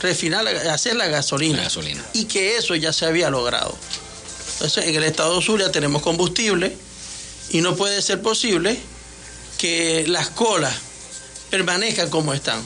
refinar, 0.00 0.46
hacer 0.46 0.96
la 0.96 1.06
gasolina, 1.06 1.62
gasolina. 1.62 2.04
Y 2.12 2.24
que 2.24 2.56
eso 2.56 2.74
ya 2.74 2.92
se 2.92 3.06
había 3.06 3.30
logrado. 3.30 3.76
Entonces, 4.54 4.86
en 4.86 4.94
el 4.94 5.04
estado 5.04 5.36
de 5.38 5.44
Zulia 5.44 5.70
tenemos 5.70 6.02
combustible 6.02 6.76
y 7.50 7.60
no 7.60 7.76
puede 7.76 8.00
ser 8.02 8.22
posible 8.22 8.78
que 9.58 10.04
las 10.08 10.30
colas 10.30 10.74
permanezcan 11.50 12.10
como 12.10 12.32
están. 12.32 12.64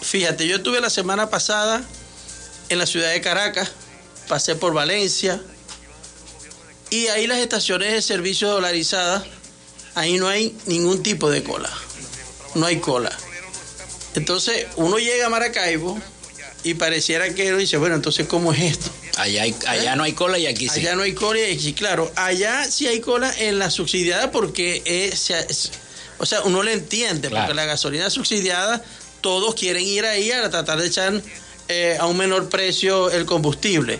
Fíjate, 0.00 0.46
yo 0.46 0.56
estuve 0.56 0.80
la 0.80 0.90
semana 0.90 1.30
pasada 1.30 1.82
en 2.68 2.78
la 2.78 2.86
ciudad 2.86 3.12
de 3.12 3.20
Caracas, 3.20 3.70
pasé 4.28 4.54
por 4.54 4.72
Valencia, 4.72 5.40
y 6.90 7.08
ahí 7.08 7.26
las 7.26 7.38
estaciones 7.38 7.92
de 7.92 8.02
servicio 8.02 8.48
dolarizadas, 8.48 9.24
ahí 9.94 10.16
no 10.18 10.28
hay 10.28 10.56
ningún 10.66 11.02
tipo 11.02 11.30
de 11.30 11.42
cola. 11.42 11.70
No 12.54 12.66
hay 12.66 12.76
cola. 12.76 13.10
Entonces 14.14 14.68
uno 14.76 14.98
llega 14.98 15.26
a 15.26 15.28
Maracaibo 15.28 15.98
y 16.62 16.74
pareciera 16.74 17.34
que 17.34 17.48
uno 17.48 17.58
dice, 17.58 17.78
bueno, 17.78 17.96
entonces 17.96 18.28
¿cómo 18.28 18.52
es 18.52 18.60
esto? 18.60 18.90
Allá, 19.16 19.42
allá 19.66 19.96
no 19.96 20.04
hay 20.04 20.12
cola 20.12 20.38
y 20.38 20.46
aquí 20.46 20.68
sí. 20.68 20.80
Allá 20.80 20.94
no 20.94 21.02
hay 21.02 21.14
cola 21.14 21.40
y 21.40 21.56
aquí, 21.56 21.72
claro. 21.72 22.12
Allá 22.14 22.70
sí 22.70 22.86
hay 22.86 23.00
cola 23.00 23.34
en 23.38 23.58
la 23.58 23.70
subsidiada 23.70 24.30
porque 24.30 24.82
es, 24.84 25.72
o 26.18 26.26
sea, 26.26 26.42
uno 26.42 26.62
le 26.62 26.74
entiende, 26.74 27.28
porque 27.28 27.54
la 27.54 27.64
gasolina 27.64 28.08
subsidiada, 28.08 28.84
todos 29.20 29.56
quieren 29.56 29.84
ir 29.84 30.04
ahí 30.06 30.30
a 30.30 30.48
tratar 30.48 30.80
de 30.80 30.86
echar 30.86 31.20
eh, 31.68 31.96
a 31.98 32.06
un 32.06 32.16
menor 32.16 32.48
precio 32.48 33.10
el 33.10 33.24
combustible. 33.24 33.98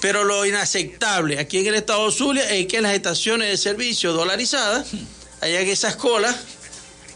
Pero 0.00 0.22
lo 0.24 0.44
inaceptable 0.44 1.38
aquí 1.38 1.58
en 1.58 1.66
el 1.68 1.74
estado 1.76 2.06
de 2.06 2.12
Zulia 2.12 2.50
es 2.50 2.66
que 2.66 2.76
en 2.76 2.82
las 2.82 2.94
estaciones 2.94 3.48
de 3.48 3.56
servicio 3.56 4.12
dolarizadas 4.12 4.88
hayan 5.40 5.66
esas 5.66 5.96
colas 5.96 6.36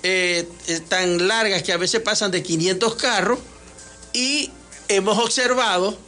eh, 0.02 0.48
tan 0.88 1.28
largas 1.28 1.62
que 1.62 1.72
a 1.72 1.76
veces 1.76 2.00
pasan 2.00 2.30
de 2.30 2.42
500 2.42 2.94
carros 2.94 3.38
y 4.12 4.50
hemos 4.88 5.18
observado, 5.18 5.98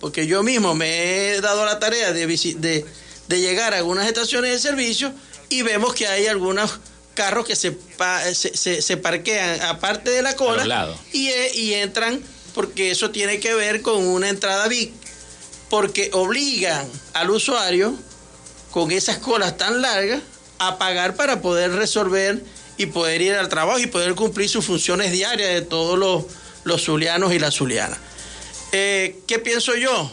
porque 0.00 0.26
yo 0.26 0.42
mismo 0.42 0.74
me 0.74 1.34
he 1.34 1.40
dado 1.40 1.64
la 1.64 1.78
tarea 1.78 2.12
de, 2.12 2.26
de, 2.26 3.40
llegar 3.40 3.74
a 3.74 3.78
algunas 3.78 4.06
estaciones 4.06 4.50
de 4.50 4.58
servicio 4.58 5.12
y 5.50 5.62
vemos 5.62 5.94
que 5.94 6.06
hay 6.06 6.26
algunos 6.26 6.80
carros 7.14 7.46
que 7.46 7.54
se, 7.54 7.76
se, 8.34 8.96
parquean 8.96 9.60
aparte 9.62 10.10
de 10.10 10.22
la 10.22 10.34
cola 10.36 10.96
y, 11.12 11.28
eh, 11.28 11.52
y 11.54 11.74
entran 11.74 12.20
porque 12.54 12.90
eso 12.90 13.10
tiene 13.10 13.40
que 13.40 13.54
ver 13.54 13.82
con 13.82 14.06
una 14.06 14.28
entrada 14.28 14.68
VIC 14.68 14.92
porque 15.68 16.10
obligan 16.12 16.88
al 17.12 17.30
usuario 17.30 17.94
con 18.70 18.92
esas 18.92 19.18
colas 19.18 19.56
tan 19.56 19.82
largas 19.82 20.22
a 20.58 20.78
pagar 20.78 21.16
para 21.16 21.40
poder 21.40 21.72
resolver 21.72 22.42
y 22.76 22.86
poder 22.86 23.22
ir 23.22 23.34
al 23.34 23.48
trabajo 23.48 23.78
y 23.78 23.86
poder 23.86 24.14
cumplir 24.14 24.48
sus 24.48 24.64
funciones 24.64 25.12
diarias 25.12 25.52
de 25.52 25.62
todos 25.62 25.98
los, 25.98 26.24
los 26.64 26.84
zulianos 26.84 27.32
y 27.32 27.38
las 27.38 27.54
zulianas. 27.54 27.98
Eh, 28.72 29.20
¿Qué 29.26 29.38
pienso 29.38 29.76
yo? 29.76 30.10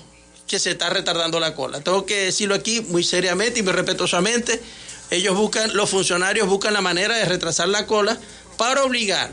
Que 0.47 0.59
se 0.59 0.71
está 0.71 0.89
retardando 0.89 1.39
la 1.39 1.55
cola. 1.55 1.81
Tengo 1.81 2.05
que 2.05 2.25
decirlo 2.25 2.55
aquí 2.55 2.81
muy 2.81 3.03
seriamente 3.03 3.59
y 3.59 3.63
muy 3.63 3.73
respetuosamente. 3.73 4.61
Ellos 5.09 5.35
buscan, 5.35 5.75
los 5.75 5.89
funcionarios 5.89 6.47
buscan 6.47 6.73
la 6.73 6.81
manera 6.81 7.15
de 7.15 7.25
retrasar 7.25 7.67
la 7.67 7.85
cola 7.85 8.17
para 8.57 8.83
obligar 8.83 9.31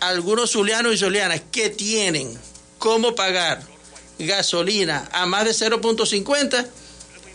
algunos 0.00 0.52
zulianos 0.52 0.94
y 0.94 0.98
zulianas 0.98 1.42
que 1.50 1.70
tienen 1.70 2.36
cómo 2.78 3.14
pagar 3.14 3.62
gasolina 4.18 5.08
a 5.12 5.26
más 5.26 5.44
de 5.44 5.50
0.50 5.52 6.66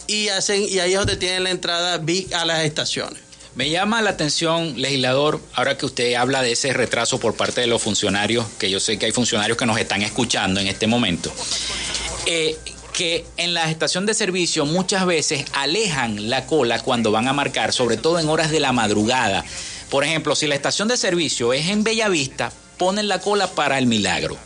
y 0.08 0.30
hacen 0.30 0.64
y 0.64 0.80
ahí 0.80 0.94
es 0.94 0.98
donde 1.00 1.18
tienen 1.18 1.44
la 1.44 1.52
entrada 1.52 1.98
big 1.98 2.34
a 2.34 2.46
las 2.46 2.64
estaciones. 2.64 3.26
Me 3.56 3.70
llama 3.70 4.02
la 4.02 4.10
atención, 4.10 4.74
legislador, 4.82 5.40
ahora 5.54 5.78
que 5.78 5.86
usted 5.86 6.14
habla 6.16 6.42
de 6.42 6.52
ese 6.52 6.74
retraso 6.74 7.20
por 7.22 7.36
parte 7.36 7.62
de 7.62 7.68
los 7.68 7.82
funcionarios, 7.82 8.46
que 8.60 8.70
yo 8.70 8.82
sé 8.82 9.00
que 9.00 9.06
hay 9.06 9.14
funcionarios 9.14 9.58
que 9.58 9.66
nos 9.66 9.80
están 9.80 10.02
escuchando 10.02 10.60
en 10.60 10.68
este 10.68 10.88
momento, 10.88 11.32
eh, 12.26 12.58
que 12.92 13.26
en 13.38 13.54
la 13.54 13.72
estación 13.72 14.06
de 14.06 14.14
servicio 14.14 14.66
muchas 14.66 15.06
veces 15.06 15.46
alejan 15.54 16.30
la 16.30 16.46
cola 16.46 16.82
cuando 16.84 17.12
van 17.12 17.30
a 17.30 17.34
marcar, 17.34 17.72
sobre 17.72 17.96
todo 17.96 18.20
en 18.20 18.28
horas 18.28 18.52
de 18.52 18.60
la 18.60 18.74
madrugada. 18.74 19.46
Por 19.90 20.04
ejemplo, 20.04 20.36
si 20.36 20.48
la 20.48 20.56
estación 20.56 20.88
de 20.88 20.98
servicio 20.98 21.54
es 21.54 21.68
en 21.68 21.84
Bellavista, 21.84 22.52
ponen 22.78 23.08
la 23.08 23.20
cola 23.20 23.48
para 23.52 23.78
el 23.78 23.88
milagro. 23.88 24.38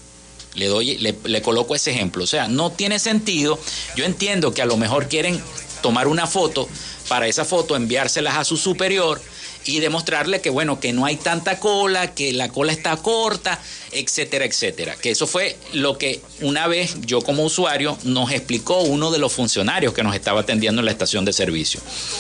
Le 0.56 0.68
doy, 0.68 0.98
le, 0.98 1.42
coloco 1.42 1.76
ese 1.76 1.92
ejemplo. 1.92 2.24
O 2.24 2.28
sea, 2.28 2.48
no 2.48 2.72
tiene 2.72 3.00
sentido. 3.00 3.60
Yo 3.96 4.06
entiendo 4.06 4.54
que 4.54 4.62
a 4.62 4.66
lo 4.66 4.78
mejor 4.78 5.08
quieren 5.08 5.42
tomar 5.82 6.08
una 6.08 6.28
foto, 6.28 6.68
para 7.08 7.28
esa 7.28 7.46
foto 7.46 7.76
enviárselas 7.76 8.38
a 8.38 8.44
su 8.44 8.58
superior 8.58 9.22
y 9.70 9.80
demostrarle 9.80 10.42
que 10.42 10.50
bueno, 10.50 10.80
que 10.80 10.94
no 10.94 11.06
hay 11.06 11.16
tanta 11.16 11.60
cola, 11.60 12.14
que 12.16 12.34
la 12.34 12.50
cola 12.50 12.72
está 12.72 12.98
corta, 12.98 13.60
etcétera, 13.92 14.46
etcétera. 14.46 14.96
Que 14.96 15.12
eso 15.12 15.28
fue 15.28 15.58
lo 15.74 15.98
que 15.98 16.22
una 16.42 16.68
vez 16.68 16.96
yo 17.02 17.22
como 17.22 17.44
usuario 17.44 17.98
nos 18.04 18.32
explicó 18.32 18.82
uno 18.82 19.12
de 19.12 19.20
los 19.20 19.32
funcionarios 19.32 19.94
que 19.94 20.02
nos 20.02 20.16
estaba 20.16 20.42
atendiendo 20.42 20.82
en 20.82 20.86
la 20.86 20.92
estación 20.92 21.24
de 21.24 21.34
servicio. 21.34 21.80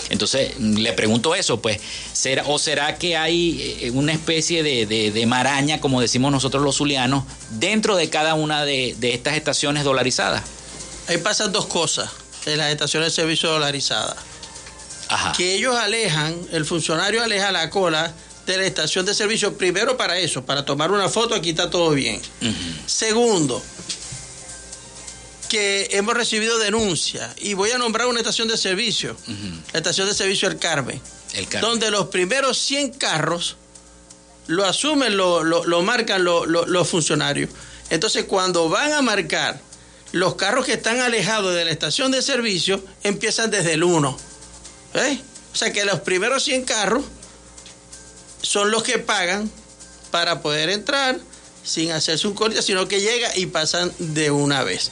Entonces 0.09 0.59
le 0.59 0.93
pregunto 0.93 1.33
eso, 1.33 1.59
pues, 1.59 1.79
¿será, 2.13 2.43
¿o 2.45 2.59
será 2.59 2.97
que 2.97 3.17
hay 3.17 3.77
eh, 3.81 3.91
una 3.91 4.13
especie 4.13 4.61
de, 4.63 5.25
maraña, 5.25 5.79
como 5.81 6.01
decimos 6.01 6.31
nosotros 6.31 6.63
los 6.63 6.77
zulianos, 6.77 7.23
dentro 7.51 7.95
de 7.95 8.09
cada 8.09 8.35
una 8.35 8.63
de, 8.63 8.95
estas 9.01 9.35
estaciones 9.35 9.83
dolarizadas? 9.83 10.43
Ahí 11.07 11.17
pasan 11.17 11.51
dos 11.51 11.65
cosas 11.65 12.11
en 12.45 12.57
las 12.57 12.71
estaciones 12.71 13.09
de 13.09 13.15
servicio 13.15 13.49
dolarizadas 13.49 14.28
que 15.35 15.55
ellos 15.55 15.75
alejan, 15.75 16.35
el 16.51 16.65
funcionario 16.65 17.23
aleja 17.23 17.51
la 17.51 17.69
cola 17.69 18.13
de 18.45 18.57
la 18.57 18.65
estación 18.65 19.05
de 19.05 19.13
servicio, 19.13 19.57
primero 19.57 19.97
para 19.97 20.17
eso, 20.17 20.45
para 20.45 20.65
tomar 20.65 20.91
una 20.91 21.09
foto, 21.09 21.35
aquí 21.35 21.51
está 21.51 21.69
todo 21.69 21.91
bien. 21.91 22.21
Segundo, 22.85 23.61
que 25.49 25.89
hemos 25.91 26.13
recibido 26.13 26.57
denuncias, 26.59 27.31
y 27.37 27.53
voy 27.53 27.71
a 27.71 27.77
nombrar 27.77 28.07
una 28.07 28.19
estación 28.19 28.47
de 28.47 28.57
servicio, 28.57 29.15
la 29.71 29.79
estación 29.79 30.07
de 30.07 30.13
servicio 30.13 30.47
El 30.47 30.57
Carmen, 30.57 31.01
donde 31.61 31.91
los 31.91 32.07
primeros 32.07 32.57
100 32.57 32.93
carros 32.93 33.57
lo 34.47 34.65
asumen, 34.65 35.15
lo, 35.15 35.43
lo, 35.43 35.81
marcan 35.83 36.23
los 36.23 36.87
funcionarios. 36.87 37.49
Entonces, 37.91 38.25
cuando 38.25 38.67
van 38.67 38.93
a 38.93 39.01
marcar 39.01 39.61
los 40.11 40.35
carros 40.35 40.65
que 40.65 40.73
están 40.73 40.99
alejados 41.01 41.53
de 41.53 41.65
la 41.65 41.71
estación 41.71 42.11
de 42.11 42.23
servicio, 42.23 42.83
empiezan 43.03 43.51
desde 43.51 43.73
el 43.73 43.83
1 43.83 44.28
¿Eh? 44.93 45.19
O 45.53 45.55
sea 45.55 45.71
que 45.71 45.85
los 45.85 46.01
primeros 46.01 46.43
100 46.43 46.65
carros 46.65 47.03
son 48.41 48.71
los 48.71 48.83
que 48.83 48.99
pagan 48.99 49.49
para 50.11 50.41
poder 50.41 50.69
entrar, 50.69 51.19
sin 51.63 51.91
hacerse 51.91 52.27
un 52.27 52.33
corte, 52.33 52.61
sino 52.61 52.87
que 52.87 53.01
llega 53.01 53.35
y 53.35 53.47
pasan 53.47 53.91
de 53.99 54.31
una 54.31 54.63
vez. 54.63 54.91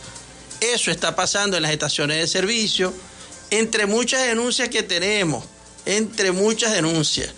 Eso 0.61 0.91
está 0.91 1.15
pasando 1.15 1.57
en 1.57 1.63
las 1.63 1.71
estaciones 1.71 2.17
de 2.17 2.27
servicio, 2.27 2.93
entre 3.51 3.85
muchas 3.85 4.25
denuncias 4.25 4.69
que 4.69 4.83
tenemos, 4.83 5.45
entre 5.85 6.31
muchas 6.31 6.73
denuncias. 6.73 7.29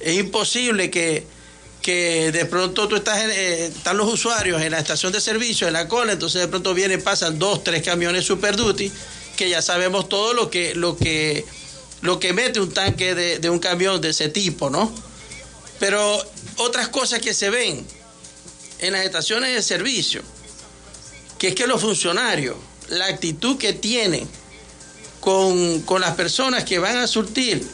Es 0.00 0.18
imposible 0.18 0.90
que, 0.90 1.26
que 1.80 2.32
de 2.32 2.44
pronto 2.44 2.88
tú 2.88 2.96
estás, 2.96 3.22
eh, 3.24 3.66
están 3.66 3.96
los 3.96 4.12
usuarios 4.12 4.60
en 4.62 4.72
la 4.72 4.78
estación 4.78 5.12
de 5.12 5.20
servicio, 5.20 5.66
en 5.66 5.74
la 5.74 5.88
cola, 5.88 6.12
entonces 6.12 6.40
de 6.40 6.48
pronto 6.48 6.74
vienen, 6.74 7.02
pasan 7.02 7.38
dos, 7.38 7.62
tres 7.62 7.82
camiones 7.82 8.24
Super 8.24 8.56
Duty, 8.56 8.90
que 9.36 9.48
ya 9.48 9.62
sabemos 9.62 10.08
todo 10.08 10.34
lo 10.34 10.50
que, 10.50 10.74
lo 10.74 10.96
que, 10.96 11.44
lo 12.02 12.20
que 12.20 12.32
mete 12.32 12.60
un 12.60 12.72
tanque 12.72 13.14
de, 13.14 13.38
de 13.38 13.50
un 13.50 13.58
camión 13.58 14.00
de 14.00 14.10
ese 14.10 14.28
tipo, 14.28 14.70
¿no? 14.70 14.92
Pero 15.78 16.22
otras 16.56 16.88
cosas 16.88 17.20
que 17.20 17.34
se 17.34 17.50
ven 17.50 17.84
en 18.78 18.92
las 18.92 19.04
estaciones 19.04 19.54
de 19.54 19.62
servicio, 19.62 20.22
que 21.38 21.48
es 21.48 21.54
que 21.54 21.66
los 21.66 21.80
funcionarios, 21.80 22.56
la 22.88 23.06
actitud 23.06 23.56
que 23.56 23.72
tienen 23.72 24.28
con, 25.20 26.00
las 26.00 26.14
personas 26.16 26.64
que 26.64 26.78
van 26.78 26.98
a 26.98 27.06
surtir, 27.06 27.64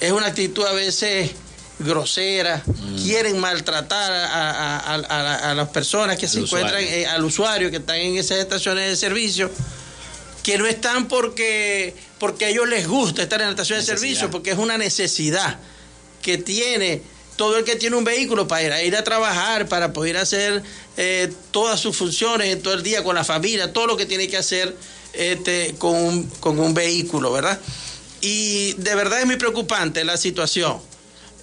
es 0.00 0.12
una 0.12 0.26
actitud 0.26 0.64
a 0.66 0.72
veces 0.72 1.30
grosera, 1.78 2.62
mm. 2.64 3.02
quieren 3.02 3.38
maltratar 3.38 4.12
a, 4.12 5.54
las 5.56 5.68
personas 5.70 6.18
que 6.18 6.28
se 6.28 6.40
encuentran, 6.40 6.82
eh, 6.82 7.06
al 7.06 7.24
usuario 7.24 7.70
que 7.70 7.78
están 7.78 7.96
en 7.96 8.16
esas 8.16 8.38
estaciones 8.38 8.88
de 8.88 8.96
servicio, 8.96 9.50
que 10.42 10.58
no 10.58 10.66
están 10.66 11.08
porque, 11.08 11.96
porque 12.24 12.46
a 12.46 12.48
ellos 12.48 12.66
les 12.66 12.88
gusta 12.88 13.22
estar 13.22 13.38
en 13.42 13.48
la 13.48 13.50
estación 13.50 13.80
de 13.80 13.84
servicio, 13.84 14.30
porque 14.30 14.52
es 14.52 14.56
una 14.56 14.78
necesidad 14.78 15.58
que 16.22 16.38
tiene 16.38 17.02
todo 17.36 17.58
el 17.58 17.64
que 17.64 17.76
tiene 17.76 17.96
un 17.96 18.04
vehículo 18.04 18.48
para 18.48 18.82
ir 18.82 18.96
a, 18.96 19.04
trabajar, 19.04 19.68
para 19.68 19.92
poder 19.92 20.16
hacer 20.16 20.62
eh, 20.96 21.30
todas 21.50 21.78
sus 21.78 21.94
funciones 21.94 22.50
en 22.50 22.62
todo 22.62 22.72
el 22.72 22.82
día 22.82 23.04
con 23.04 23.14
la 23.14 23.24
familia, 23.24 23.74
todo 23.74 23.86
lo 23.86 23.98
que 23.98 24.06
tiene 24.06 24.26
que 24.26 24.38
hacer 24.38 24.74
este, 25.12 25.74
con, 25.76 25.94
un, 25.96 26.26
con 26.40 26.58
un 26.58 26.72
vehículo, 26.72 27.30
¿verdad? 27.30 27.60
Y 28.22 28.72
de 28.78 28.94
verdad 28.94 29.20
es 29.20 29.26
muy 29.26 29.36
preocupante 29.36 30.02
la 30.02 30.16
situación. 30.16 30.78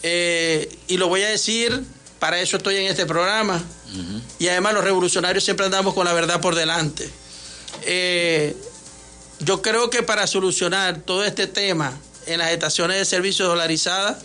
Eh, 0.01 0.67
y 0.87 0.97
lo 0.97 1.09
voy 1.09 1.21
a 1.21 1.29
decir, 1.29 1.79
para 2.17 2.41
eso 2.41 2.57
estoy 2.57 2.77
en 2.77 2.87
este 2.87 3.05
programa. 3.05 3.63
Y 4.39 4.47
además 4.47 4.73
los 4.73 4.83
revolucionarios 4.83 5.43
siempre 5.43 5.67
andamos 5.67 5.93
con 5.93 6.05
la 6.05 6.13
verdad 6.13 6.41
por 6.41 6.55
delante. 6.55 7.07
Eh, 7.83 8.55
yo 9.43 9.61
creo 9.61 9.89
que 9.89 10.03
para 10.03 10.27
solucionar 10.27 11.01
todo 11.01 11.23
este 11.23 11.47
tema 11.47 11.97
en 12.27 12.39
las 12.39 12.51
estaciones 12.51 12.97
de 12.97 13.05
servicio 13.05 13.47
dolarizadas, 13.47 14.19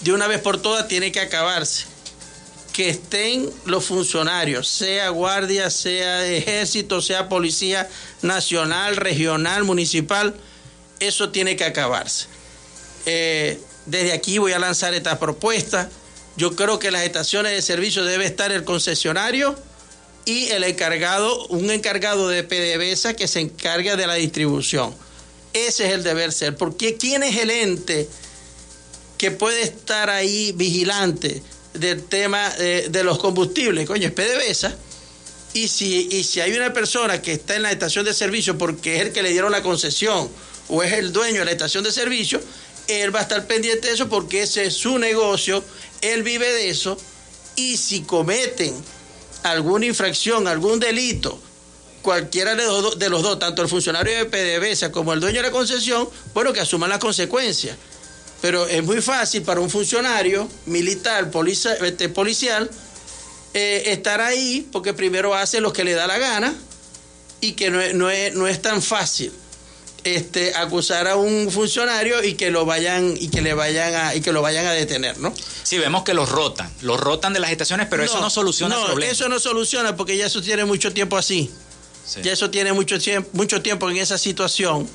de 0.00 0.12
una 0.12 0.26
vez 0.26 0.40
por 0.40 0.60
todas 0.60 0.88
tiene 0.88 1.12
que 1.12 1.20
acabarse. 1.20 1.84
Que 2.72 2.90
estén 2.90 3.48
los 3.64 3.86
funcionarios, 3.86 4.68
sea 4.68 5.08
guardia, 5.08 5.70
sea 5.70 6.26
ejército, 6.26 7.00
sea 7.00 7.28
policía 7.28 7.88
nacional, 8.22 8.96
regional, 8.96 9.64
municipal, 9.64 10.34
eso 11.00 11.30
tiene 11.30 11.56
que 11.56 11.64
acabarse. 11.64 12.26
Eh, 13.06 13.58
desde 13.86 14.12
aquí 14.12 14.36
voy 14.38 14.52
a 14.52 14.58
lanzar 14.58 14.92
esta 14.94 15.18
propuesta. 15.18 15.88
Yo 16.36 16.54
creo 16.54 16.78
que 16.78 16.88
en 16.88 16.94
las 16.94 17.04
estaciones 17.04 17.52
de 17.52 17.62
servicio 17.62 18.04
debe 18.04 18.26
estar 18.26 18.52
el 18.52 18.64
concesionario 18.64 19.56
y 20.26 20.48
el 20.48 20.64
encargado, 20.64 21.46
un 21.46 21.70
encargado 21.70 22.28
de 22.28 22.42
PDVSA 22.42 23.14
que 23.14 23.26
se 23.26 23.40
encargue 23.40 23.96
de 23.96 24.06
la 24.06 24.14
distribución. 24.14 24.94
Ese 25.54 25.86
es 25.86 25.92
el 25.94 26.02
deber 26.02 26.32
ser, 26.32 26.56
porque 26.56 26.96
¿quién 26.96 27.22
es 27.22 27.36
el 27.38 27.50
ente? 27.50 28.06
que 29.18 29.30
puede 29.30 29.62
estar 29.62 30.10
ahí 30.10 30.52
vigilante 30.52 31.42
del 31.74 32.04
tema 32.04 32.50
de, 32.50 33.02
los 33.02 33.18
combustibles, 33.18 33.86
coño, 33.86 34.08
es 34.08 34.12
PDVSA. 34.12 34.74
Y 35.54 35.68
si, 35.68 36.08
y 36.10 36.22
si 36.24 36.40
hay 36.40 36.52
una 36.52 36.72
persona 36.72 37.22
que 37.22 37.32
está 37.32 37.56
en 37.56 37.62
la 37.62 37.72
estación 37.72 38.04
de 38.04 38.12
servicio 38.12 38.58
porque 38.58 38.96
es 38.96 39.02
el 39.02 39.12
que 39.12 39.22
le 39.22 39.30
dieron 39.30 39.52
la 39.52 39.62
concesión 39.62 40.28
o 40.68 40.82
es 40.82 40.92
el 40.92 41.12
dueño 41.12 41.40
de 41.40 41.46
la 41.46 41.50
estación 41.52 41.82
de 41.82 41.92
servicio, 41.92 42.40
él 42.88 43.14
va 43.14 43.20
a 43.20 43.22
estar 43.22 43.46
pendiente 43.46 43.88
de 43.88 43.94
eso 43.94 44.08
porque 44.08 44.42
ese 44.42 44.66
es 44.66 44.74
su 44.74 44.98
negocio, 44.98 45.64
él 46.02 46.22
vive 46.22 46.52
de 46.52 46.68
eso. 46.68 46.98
Y 47.56 47.78
si 47.78 48.02
cometen 48.02 48.74
alguna 49.50 49.86
infracción, 49.86 50.48
algún 50.48 50.80
delito, 50.80 51.40
cualquiera 52.02 52.54
de 52.54 52.64
los, 53.08 53.22
dos, 53.22 53.38
tanto 53.38 53.62
el 53.62 53.68
funcionario 53.68 54.14
de 54.16 54.24
PDVSA 54.26 54.92
como 54.92 55.12
el 55.12 55.20
dueño 55.20 55.38
de 55.38 55.48
la 55.48 55.50
concesión, 55.50 56.08
bueno, 56.34 56.52
que 56.52 56.60
asuman 56.60 56.90
las 56.90 56.98
consecuencias. 56.98 57.76
Pero 58.42 58.66
es 58.66 58.82
muy 58.84 59.00
fácil 59.00 59.42
para 59.42 59.60
un 59.60 59.70
funcionario 59.70 60.48
militar, 60.66 61.30
este, 61.82 62.08
policial, 62.08 62.70
eh, 63.54 63.84
estar 63.86 64.20
ahí 64.20 64.68
porque 64.70 64.92
primero 64.92 65.34
hace 65.34 65.60
lo 65.60 65.72
que 65.72 65.84
le 65.84 65.94
da 65.94 66.06
la 66.06 66.18
gana 66.18 66.54
y 67.40 67.52
que 67.52 67.70
no 67.70 67.80
no 67.94 68.10
es, 68.10 68.34
no 68.34 68.46
es 68.46 68.60
tan 68.60 68.82
fácil 68.82 69.32
este, 70.14 70.54
acusar 70.54 71.08
a 71.08 71.16
un 71.16 71.50
funcionario 71.50 72.22
y 72.22 72.34
que 72.34 72.50
lo 72.50 72.64
vayan 72.64 73.16
y 73.18 73.28
que 73.28 73.40
le 73.40 73.54
vayan 73.54 73.94
a 73.94 74.14
y 74.14 74.20
que 74.20 74.32
lo 74.32 74.42
vayan 74.42 74.66
a 74.66 74.72
detener, 74.72 75.18
¿no? 75.18 75.34
Sí, 75.62 75.78
vemos 75.78 76.04
que 76.04 76.14
los 76.14 76.28
rotan, 76.28 76.70
los 76.82 77.00
rotan 77.00 77.32
de 77.32 77.40
las 77.40 77.50
estaciones, 77.50 77.88
pero 77.90 78.04
eso 78.04 78.20
no 78.20 78.30
soluciona 78.30 78.78
el 78.78 78.86
problema. 78.86 79.12
Eso 79.12 79.28
no 79.28 79.38
soluciona 79.40 79.96
porque 79.96 80.16
ya 80.16 80.26
eso 80.26 80.40
tiene 80.42 80.64
mucho 80.64 80.92
tiempo 80.92 81.16
así. 81.16 81.50
Ya 82.22 82.32
eso 82.32 82.50
tiene 82.50 82.72
mucho 82.72 83.00
tiempo, 83.00 83.28
mucho 83.32 83.60
tiempo 83.62 83.90
en 83.90 83.96
esa 83.96 84.16
situación 84.16 84.88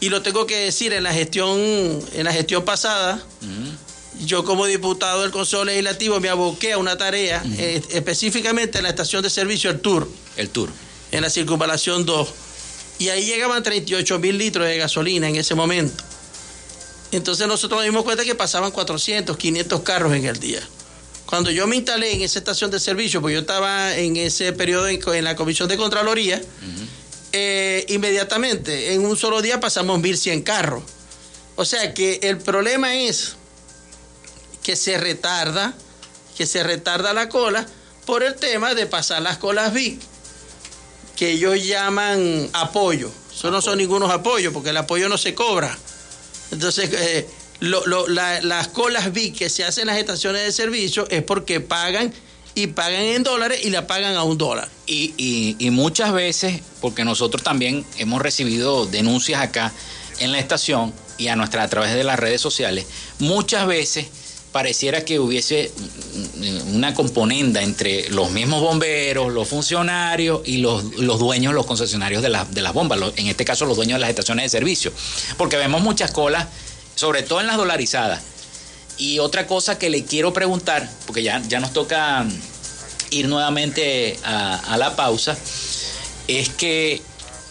y 0.00 0.08
lo 0.08 0.22
tengo 0.22 0.46
que 0.46 0.56
decir 0.56 0.94
en 0.94 1.04
la 1.04 1.12
gestión, 1.12 1.58
en 1.58 2.24
la 2.24 2.32
gestión 2.32 2.64
pasada, 2.64 3.22
yo 4.24 4.44
como 4.44 4.64
diputado 4.64 5.22
del 5.22 5.30
Consejo 5.30 5.64
Legislativo 5.64 6.18
me 6.20 6.30
aboqué 6.30 6.72
a 6.72 6.78
una 6.78 6.96
tarea, 6.96 7.42
eh, 7.58 7.82
específicamente 7.90 8.78
en 8.78 8.84
la 8.84 8.90
estación 8.90 9.22
de 9.22 9.28
servicio 9.28 9.70
El 9.70 9.80
Tour. 9.80 10.08
El 10.38 10.48
Tour. 10.48 10.70
En 11.12 11.20
la 11.20 11.28
circunvalación 11.28 12.06
2. 12.06 12.28
Y 13.00 13.08
ahí 13.08 13.24
llegaban 13.24 13.62
38 13.62 14.18
mil 14.18 14.36
litros 14.36 14.66
de 14.66 14.76
gasolina 14.76 15.26
en 15.26 15.36
ese 15.36 15.54
momento. 15.54 16.04
Entonces 17.12 17.48
nosotros 17.48 17.78
nos 17.78 17.86
dimos 17.86 18.04
cuenta 18.04 18.24
que 18.24 18.34
pasaban 18.34 18.70
400, 18.70 19.38
500 19.38 19.80
carros 19.80 20.14
en 20.14 20.26
el 20.26 20.38
día. 20.38 20.60
Cuando 21.24 21.50
yo 21.50 21.66
me 21.66 21.76
instalé 21.76 22.12
en 22.12 22.20
esa 22.20 22.38
estación 22.38 22.70
de 22.70 22.78
servicio, 22.78 23.22
pues 23.22 23.32
yo 23.32 23.40
estaba 23.40 23.96
en 23.96 24.18
ese 24.18 24.52
periodo 24.52 24.86
en, 24.86 25.24
la 25.24 25.34
Comisión 25.34 25.66
de 25.66 25.78
Contraloría, 25.78 26.42
eh, 27.32 27.86
inmediatamente, 27.88 28.92
en 28.92 29.06
un 29.06 29.16
solo 29.16 29.40
día 29.40 29.60
pasamos 29.60 29.98
1.100 29.98 30.44
carros. 30.44 30.82
O 31.56 31.64
sea 31.64 31.94
que 31.94 32.20
el 32.22 32.36
problema 32.36 32.94
es 32.96 33.36
que 34.62 34.76
se 34.76 34.98
retarda, 34.98 35.72
que 36.36 36.44
se 36.44 36.62
retarda 36.62 37.14
la 37.14 37.30
cola 37.30 37.66
por 38.04 38.22
el 38.22 38.34
tema 38.34 38.74
de 38.74 38.84
pasar 38.84 39.22
las 39.22 39.38
colas 39.38 39.72
VIC, 39.72 40.09
que 41.20 41.32
ellos 41.32 41.62
llaman 41.62 42.48
apoyo. 42.54 43.10
Eso 43.30 43.50
no 43.50 43.60
son 43.60 43.76
ningunos 43.76 44.10
apoyos, 44.10 44.54
porque 44.54 44.70
el 44.70 44.76
apoyo 44.78 45.06
no 45.06 45.18
se 45.18 45.34
cobra. 45.34 45.76
Entonces, 46.50 46.90
eh, 46.94 47.28
las 47.60 48.68
colas 48.68 49.12
VIC 49.12 49.36
que 49.36 49.50
se 49.50 49.62
hacen 49.62 49.82
en 49.82 49.88
las 49.88 49.98
estaciones 49.98 50.46
de 50.46 50.50
servicio 50.50 51.06
es 51.10 51.22
porque 51.22 51.60
pagan 51.60 52.10
y 52.54 52.68
pagan 52.68 53.02
en 53.02 53.22
dólares 53.22 53.60
y 53.62 53.68
la 53.68 53.86
pagan 53.86 54.16
a 54.16 54.22
un 54.22 54.38
dólar. 54.38 54.66
Y, 54.86 55.56
y, 55.58 55.68
muchas 55.68 56.14
veces, 56.14 56.62
porque 56.80 57.04
nosotros 57.04 57.42
también 57.42 57.84
hemos 57.98 58.22
recibido 58.22 58.86
denuncias 58.86 59.42
acá 59.42 59.74
en 60.20 60.32
la 60.32 60.38
estación 60.38 60.90
y 61.18 61.28
a, 61.28 61.36
nuestra, 61.36 61.64
a 61.64 61.68
través 61.68 61.92
de 61.92 62.02
las 62.02 62.18
redes 62.18 62.40
sociales, 62.40 62.86
muchas 63.18 63.66
veces 63.66 64.06
pareciera 64.52 65.04
que 65.04 65.20
hubiese 65.20 65.70
una 66.72 66.94
componenda 66.94 67.62
entre 67.62 68.08
los 68.10 68.30
mismos 68.30 68.60
bomberos, 68.60 69.32
los 69.32 69.48
funcionarios 69.48 70.40
y 70.44 70.58
los, 70.58 70.84
los 70.96 71.18
dueños, 71.18 71.54
los 71.54 71.66
concesionarios 71.66 72.22
de, 72.22 72.36
de 72.50 72.62
las 72.62 72.72
bombas, 72.72 72.98
en 73.16 73.28
este 73.28 73.44
caso 73.44 73.64
los 73.66 73.76
dueños 73.76 73.96
de 73.96 74.00
las 74.00 74.10
estaciones 74.10 74.44
de 74.44 74.48
servicio, 74.48 74.92
porque 75.36 75.56
vemos 75.56 75.82
muchas 75.82 76.10
colas, 76.10 76.48
sobre 76.96 77.22
todo 77.22 77.40
en 77.40 77.46
las 77.46 77.56
dolarizadas, 77.56 78.22
y 78.98 79.18
otra 79.18 79.46
cosa 79.46 79.78
que 79.78 79.88
le 79.88 80.04
quiero 80.04 80.32
preguntar, 80.32 80.90
porque 81.06 81.22
ya, 81.22 81.40
ya 81.48 81.60
nos 81.60 81.72
toca 81.72 82.26
ir 83.10 83.28
nuevamente 83.28 84.18
a, 84.24 84.76
la 84.76 84.96
pausa, 84.96 85.36
es 86.26 86.48
que, 86.50 87.00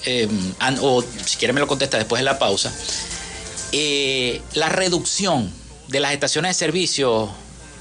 em, 0.05 0.53
o 0.81 1.03
si 1.25 1.37
quiere 1.37 1.53
me 1.53 1.59
lo 1.59 1.67
contesta 1.67 1.97
después 1.97 2.19
de 2.19 2.25
la 2.25 2.37
pausa, 2.39 2.73
eh, 3.71 4.41
la 4.53 4.69
reducción 4.69 5.58
de 5.89 5.99
las 5.99 6.13
estaciones 6.13 6.55
de 6.55 6.65
servicio 6.65 7.29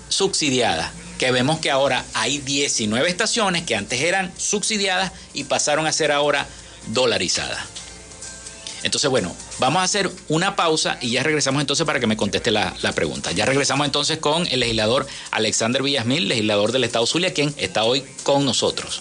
subsidiadas, 0.09 0.91
que 1.19 1.31
vemos 1.31 1.59
que 1.59 1.71
ahora 1.71 2.05
hay 2.15 2.39
19 2.39 3.09
estaciones 3.09 3.65
que 3.65 3.77
antes 3.77 4.01
eran 4.01 4.33
subsidiadas 4.39 5.13
y 5.35 5.45
pasaron 5.45 5.87
a 5.87 5.93
ser 5.93 6.11
ahora 6.11 6.47
dolarizadas. 6.89 7.61
Entonces, 8.83 9.11
bueno, 9.11 9.35
vamos 9.59 9.81
a 9.81 9.85
hacer 9.85 10.11
una 10.29 10.57
pausa 10.57 10.99
y 11.01 11.11
ya 11.11 11.23
regresamos 11.23 11.61
entonces 11.61 11.85
para 11.85 12.01
que 12.01 12.07
me 12.07 12.17
conteste 12.17 12.51
la, 12.51 12.75
pregunta. 12.95 13.33
Ya 13.33 13.45
regresamos 13.45 13.85
entonces 13.85 14.19
con 14.19 14.47
el 14.47 14.61
legislador 14.61 15.07
Alexander 15.31 15.83
Villasmil, 15.83 16.29
legislador 16.29 16.73
del 16.73 16.85
Estado 16.85 17.05
Zulia, 17.05 17.35
quien 17.35 17.53
está 17.59 17.85
hoy 17.85 18.05
con 18.23 18.45
nosotros. 18.45 19.01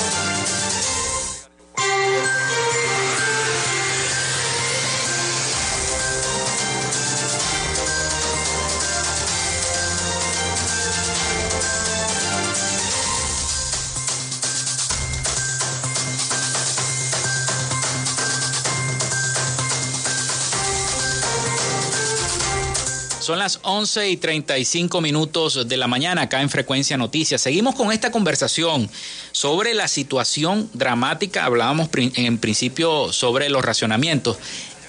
Son 23.21 23.37
las 23.37 23.59
11 23.61 24.09
y 24.09 24.17
35 24.17 24.99
minutos 24.99 25.67
de 25.69 25.77
la 25.77 25.85
mañana 25.85 26.23
acá 26.23 26.41
en 26.41 26.49
Frecuencia 26.49 26.97
Noticias. 26.97 27.39
Seguimos 27.39 27.75
con 27.75 27.91
esta 27.91 28.09
conversación 28.09 28.89
sobre 29.31 29.75
la 29.75 29.87
situación 29.87 30.67
dramática. 30.73 31.45
Hablábamos 31.45 31.89
en 31.93 32.39
principio 32.39 33.13
sobre 33.13 33.49
los 33.49 33.63
racionamientos. 33.63 34.37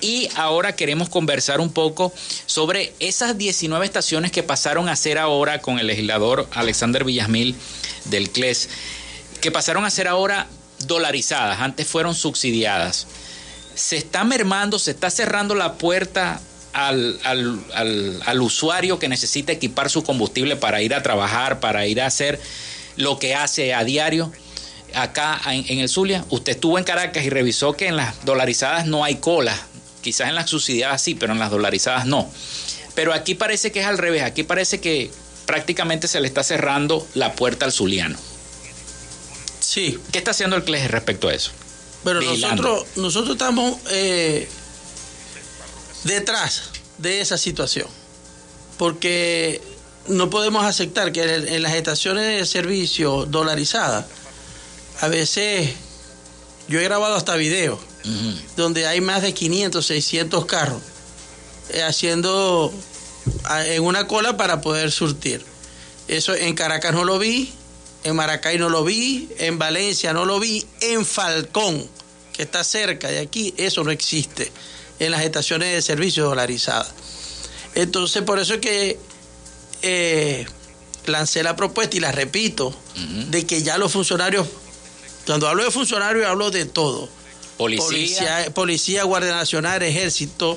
Y 0.01 0.31
ahora 0.35 0.75
queremos 0.75 1.11
conversar 1.11 1.61
un 1.61 1.71
poco 1.75 2.11
sobre 2.47 2.95
esas 3.01 3.37
19 3.37 3.85
estaciones 3.85 4.33
que 4.33 4.43
pasaron 4.43 4.89
a 4.89 4.97
ser 4.97 5.19
ahora 5.19 5.61
con 5.61 5.79
el 5.79 5.87
legislador 5.87 6.49
Alexander 6.53 7.05
Villasmil 7.05 7.55
del 8.07 8.31
CLES, 8.31 8.71
que 9.43 9.51
pasaron 9.51 9.85
a 9.85 9.91
ser 9.91 10.09
ahora 10.09 10.49
dolarizadas, 10.87 11.61
antes 11.61 11.87
fueron 11.87 12.15
subsidiadas. 12.15 13.07
Se 13.75 13.99
está 13.99 14.25
mermando, 14.25 14.79
se 14.79 14.93
está 14.93 15.11
cerrando 15.11 15.55
la 15.55 15.75
puerta 15.75 16.41
al, 16.73 17.19
al, 17.25 18.41
usuario 18.41 18.99
que 18.99 19.09
necesita 19.09 19.53
equipar 19.53 19.91
su 19.91 20.03
combustible 20.03 20.57
para 20.57 20.83
ir 20.83 20.95
a 20.95 21.03
trabajar, 21.03 21.61
para 21.61 21.87
ir 21.87 22.01
a 22.01 22.07
hacer 22.07 22.41
lo 22.97 23.19
que 23.19 23.35
hace 23.35 23.75
a 23.75 23.85
diario 23.85 24.33
acá 24.95 25.41
en, 25.47 25.79
el 25.79 25.89
Zulia. 25.89 26.25
Usted 26.31 26.53
estuvo 26.53 26.79
en 26.79 26.85
Caracas 26.85 27.25
y 27.25 27.31
revisó 27.31 27.75
que 27.75 27.89
en 27.89 27.97
las 27.97 28.25
dolarizadas 28.25 28.87
no 28.87 29.05
hay 29.05 29.17
cola. 29.17 29.57
Quizás 30.03 30.29
en 30.29 30.35
las 30.35 30.51
subsidiadas 30.51 31.01
sí, 31.01 31.15
pero 31.15 31.33
en 31.33 31.39
las 31.39 31.51
dolarizadas 31.51 32.07
no. 32.07 32.31
Pero 32.95 33.13
aquí 33.13 33.35
parece 33.35 33.73
que 33.73 33.81
es 33.81 33.87
al 33.87 33.99
revés. 33.99 34.23
Aquí 34.23 34.43
parece 34.43 34.81
que 34.81 35.11
prácticamente 35.47 36.09
se 36.09 36.21
le 36.21 36.27
está 36.27 36.43
cerrando 36.43 37.07
la 37.15 37.35
puerta 37.35 37.65
al 37.65 37.73
zuliano. 37.73 38.19
Sí. 39.61 39.99
¿Qué 40.11 40.19
está 40.19 40.33
haciendo 40.33 40.57
el 40.57 40.65
CLES 40.65 40.91
respecto 40.91 41.29
a 41.29 41.35
eso? 41.35 41.53
Bueno, 42.05 42.21
nosotros, 42.21 42.87
nosotros 42.97 43.33
estamos 43.37 43.79
eh, 43.91 44.49
detrás 46.05 46.71
de 46.99 47.21
esa 47.21 47.39
situación. 47.39 47.87
Porque 48.79 49.61
no 50.09 50.31
podemos 50.31 50.65
aceptar 50.65 51.13
que 51.13 51.23
en 51.23 51.63
las 51.63 51.75
estaciones 51.75 52.39
de 52.39 52.47
servicio 52.47 53.27
dolarizadas, 53.27 54.07
a 55.01 55.09
veces 55.09 55.71
yo 56.69 56.81
he 56.81 56.85
grabado 56.85 57.15
hasta 57.15 57.37
videos, 57.37 57.79
donde 58.57 58.87
hay 58.87 59.01
más 59.01 59.23
de 59.23 59.33
500, 59.33 59.85
600 59.85 60.47
carros 60.47 60.83
eh, 61.71 61.83
haciendo 61.83 62.73
en 63.67 63.83
una 63.85 64.09
cola 64.09 64.37
para 64.37 64.61
poder 64.61 64.91
surtir. 64.91 65.45
Eso 66.09 66.35
en 66.35 66.55
Caracas 66.55 66.93
no 66.93 67.05
lo 67.05 67.19
vi, 67.19 67.53
en 68.03 68.17
Maracay 68.17 68.59
no 68.59 68.69
lo 68.69 68.83
vi, 68.83 69.29
en 69.39 69.59
Valencia 69.59 70.13
no 70.13 70.25
lo 70.25 70.41
vi, 70.41 70.67
en 70.81 71.07
Falcón, 71.07 71.89
que 72.33 72.43
está 72.43 72.65
cerca 72.65 73.09
de 73.09 73.21
aquí, 73.21 73.55
eso 73.57 73.85
no 73.85 73.93
existe 73.93 74.51
en 75.03 75.11
las 75.11 75.23
estaciones 75.23 75.75
de 75.75 75.83
servicio 75.83 76.25
dolarizadas. 76.25 76.93
Entonces, 77.75 78.23
por 78.23 78.39
eso 78.39 78.55
es 78.55 78.61
que 78.61 79.01
eh, 79.83 80.47
lancé 81.07 81.43
la 81.43 81.57
propuesta 81.57 81.97
y 81.97 82.01
la 82.01 82.13
repito, 82.13 82.73
de 83.31 83.45
que 83.45 83.65
ya 83.65 83.79
los 83.79 83.91
funcionarios, 83.91 84.47
cuando 85.27 85.49
hablo 85.49 85.65
de 85.65 85.73
funcionarios 85.73 86.25
hablo 86.27 86.53
de 86.53 86.67
todo. 86.67 87.09
Policía. 87.57 88.47
Policía, 88.55 89.03
Guardia 89.03 89.35
Nacional, 89.35 89.83
Ejército, 89.83 90.57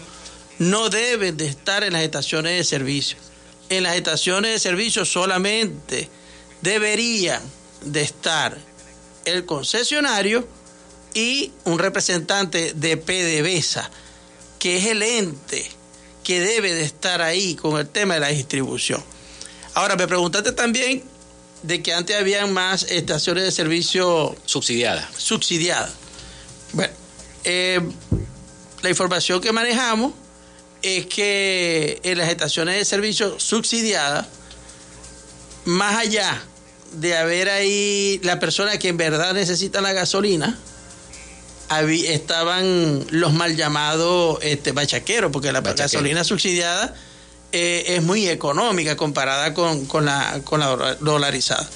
no 0.60 0.90
deben 0.90 1.38
de 1.38 1.48
estar 1.48 1.84
en 1.84 1.94
las 1.94 2.04
estaciones 2.04 2.56
de 2.56 2.64
servicio. 2.64 3.18
En 3.70 3.82
las 3.82 3.96
estaciones 3.96 4.52
de 4.52 4.60
servicio 4.60 5.06
solamente 5.06 6.08
deberían 6.62 7.42
de 7.84 8.04
estar 8.04 8.56
el 9.26 9.46
concesionario 9.46 10.48
y 11.16 11.52
un 11.64 11.80
representante 11.80 12.74
de 12.74 12.98
PDVSA 12.98 13.90
que 14.66 14.78
es 14.78 14.86
el 14.88 15.04
ente 15.04 15.64
que 16.24 16.40
debe 16.40 16.74
de 16.74 16.82
estar 16.82 17.22
ahí 17.22 17.54
con 17.54 17.80
el 17.80 17.88
tema 17.88 18.16
de 18.16 18.20
la 18.20 18.30
distribución. 18.30 19.00
Ahora, 19.76 19.96
me 19.96 20.08
preguntaste 20.08 20.54
también 20.54 21.04
de 21.62 21.84
que 21.84 21.94
antes 21.94 22.16
habían 22.16 22.52
más 22.52 22.82
estaciones 22.90 23.44
de 23.44 23.52
servicio 23.52 24.36
subsidiadas. 24.46 25.06
Subsidiadas. 25.16 25.92
Bueno, 26.74 26.92
eh, 27.44 27.80
la 28.82 28.90
información 28.90 29.40
que 29.40 29.52
manejamos 29.52 30.14
es 30.82 31.06
que 31.06 32.00
en 32.02 32.18
las 32.18 32.30
estaciones 32.30 32.76
de 32.76 32.86
servicio 32.86 33.40
subsidiadas, 33.40 34.26
más 35.66 35.96
allá 35.96 36.42
de 36.94 37.16
haber 37.16 37.50
ahí 37.50 38.20
la 38.24 38.40
persona 38.40 38.80
que 38.80 38.88
en 38.88 38.98
verdad 38.98 39.36
necesita 39.36 39.80
la 39.80 39.94
gasolina, 39.94 40.58
estaban 41.70 43.06
los 43.10 43.34
mal 43.34 43.56
llamados 43.56 44.40
este, 44.42 44.72
bachaqueros, 44.72 45.32
porque 45.32 45.52
la 45.52 45.62
gasolina 45.62 46.24
subsidiada 46.24 46.94
eh, 47.52 47.96
es 47.96 48.04
muy 48.04 48.28
económica 48.28 48.96
comparada 48.96 49.54
con, 49.54 49.88
la, 50.06 50.42
con 50.44 50.60
la 50.60 50.96
dolarizada. 51.00 51.68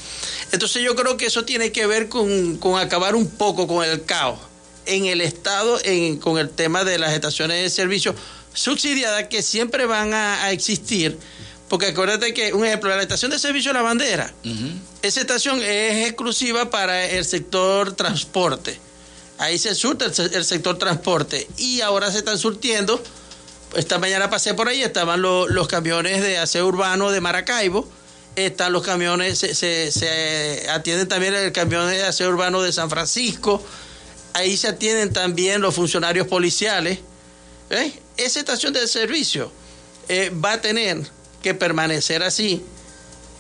Entonces 0.52 0.84
yo 0.84 0.96
creo 0.96 1.18
que 1.18 1.28
eso 1.28 1.46
tiene 1.46 1.72
que 1.72 1.88
ver 1.88 2.10
con, 2.10 2.60
acabar 2.78 3.16
un 3.16 3.30
poco 3.30 3.68
con 3.68 3.88
el 3.88 4.04
caos 4.04 4.40
en 4.86 5.06
el 5.06 5.22
Estado 5.22 5.80
en, 5.84 6.18
con 6.18 6.38
el 6.38 6.50
tema 6.50 6.84
de 6.84 6.98
las 6.98 7.14
estaciones 7.14 7.62
de 7.62 7.70
servicio 7.70 8.16
subsidiadas 8.54 9.28
que 9.28 9.42
siempre 9.42 9.86
van 9.86 10.14
a, 10.14 10.52
existir. 10.52 11.18
Porque 11.68 11.88
acuérdate 11.88 12.34
que, 12.34 12.52
un 12.52 12.66
ejemplo, 12.66 12.90
la 12.90 13.02
estación 13.02 13.30
de 13.30 13.38
servicio 13.38 13.72
La 13.74 13.84
Bandera, 13.84 14.34
esa 15.04 15.22
estación 15.22 15.62
es 15.62 16.08
exclusiva 16.08 16.72
para 16.72 17.06
el 17.06 17.24
sector 17.24 17.94
transporte 17.94 18.80
ahí 19.40 19.58
se 19.58 19.74
surte 19.74 20.06
el, 20.06 20.46
sector 20.46 20.78
transporte 20.78 21.48
y 21.58 21.82
ahora 21.82 22.12
se 22.12 22.20
están 22.20 22.38
surtiendo. 22.38 23.02
Esta 23.76 23.98
mañana 23.98 24.30
pasé 24.30 24.54
por 24.54 24.68
ahí, 24.68 24.82
estaban 24.82 25.22
los 25.22 25.68
camiones 25.68 26.22
de 26.22 26.38
aseo 26.38 26.68
urbano 26.68 27.12
de 27.12 27.22
Maracaibo, 27.22 27.88
están 28.36 28.74
los 28.74 28.84
camiones, 28.84 29.40
se, 29.40 30.66
atienden 30.70 31.08
también 31.08 31.34
el 31.34 31.52
camión 31.52 31.90
de 31.90 32.04
aseo 32.04 32.30
urbano 32.30 32.62
de 32.62 32.72
San 32.74 32.90
Francisco, 32.90 33.64
ahí 34.34 34.58
se 34.58 34.68
atienden 34.68 35.14
también 35.14 35.62
los 35.62 35.74
funcionarios 35.74 36.28
policiales. 36.28 37.00
¿eh? 37.70 37.94
Esa 38.18 38.40
estación 38.40 38.74
de 38.74 38.88
servicio 38.88 39.52
eh, 40.10 40.32
va 40.32 40.54
a 40.54 40.62
tener 40.62 41.08
que 41.42 41.54
permanecer 41.54 42.24
así 42.24 42.64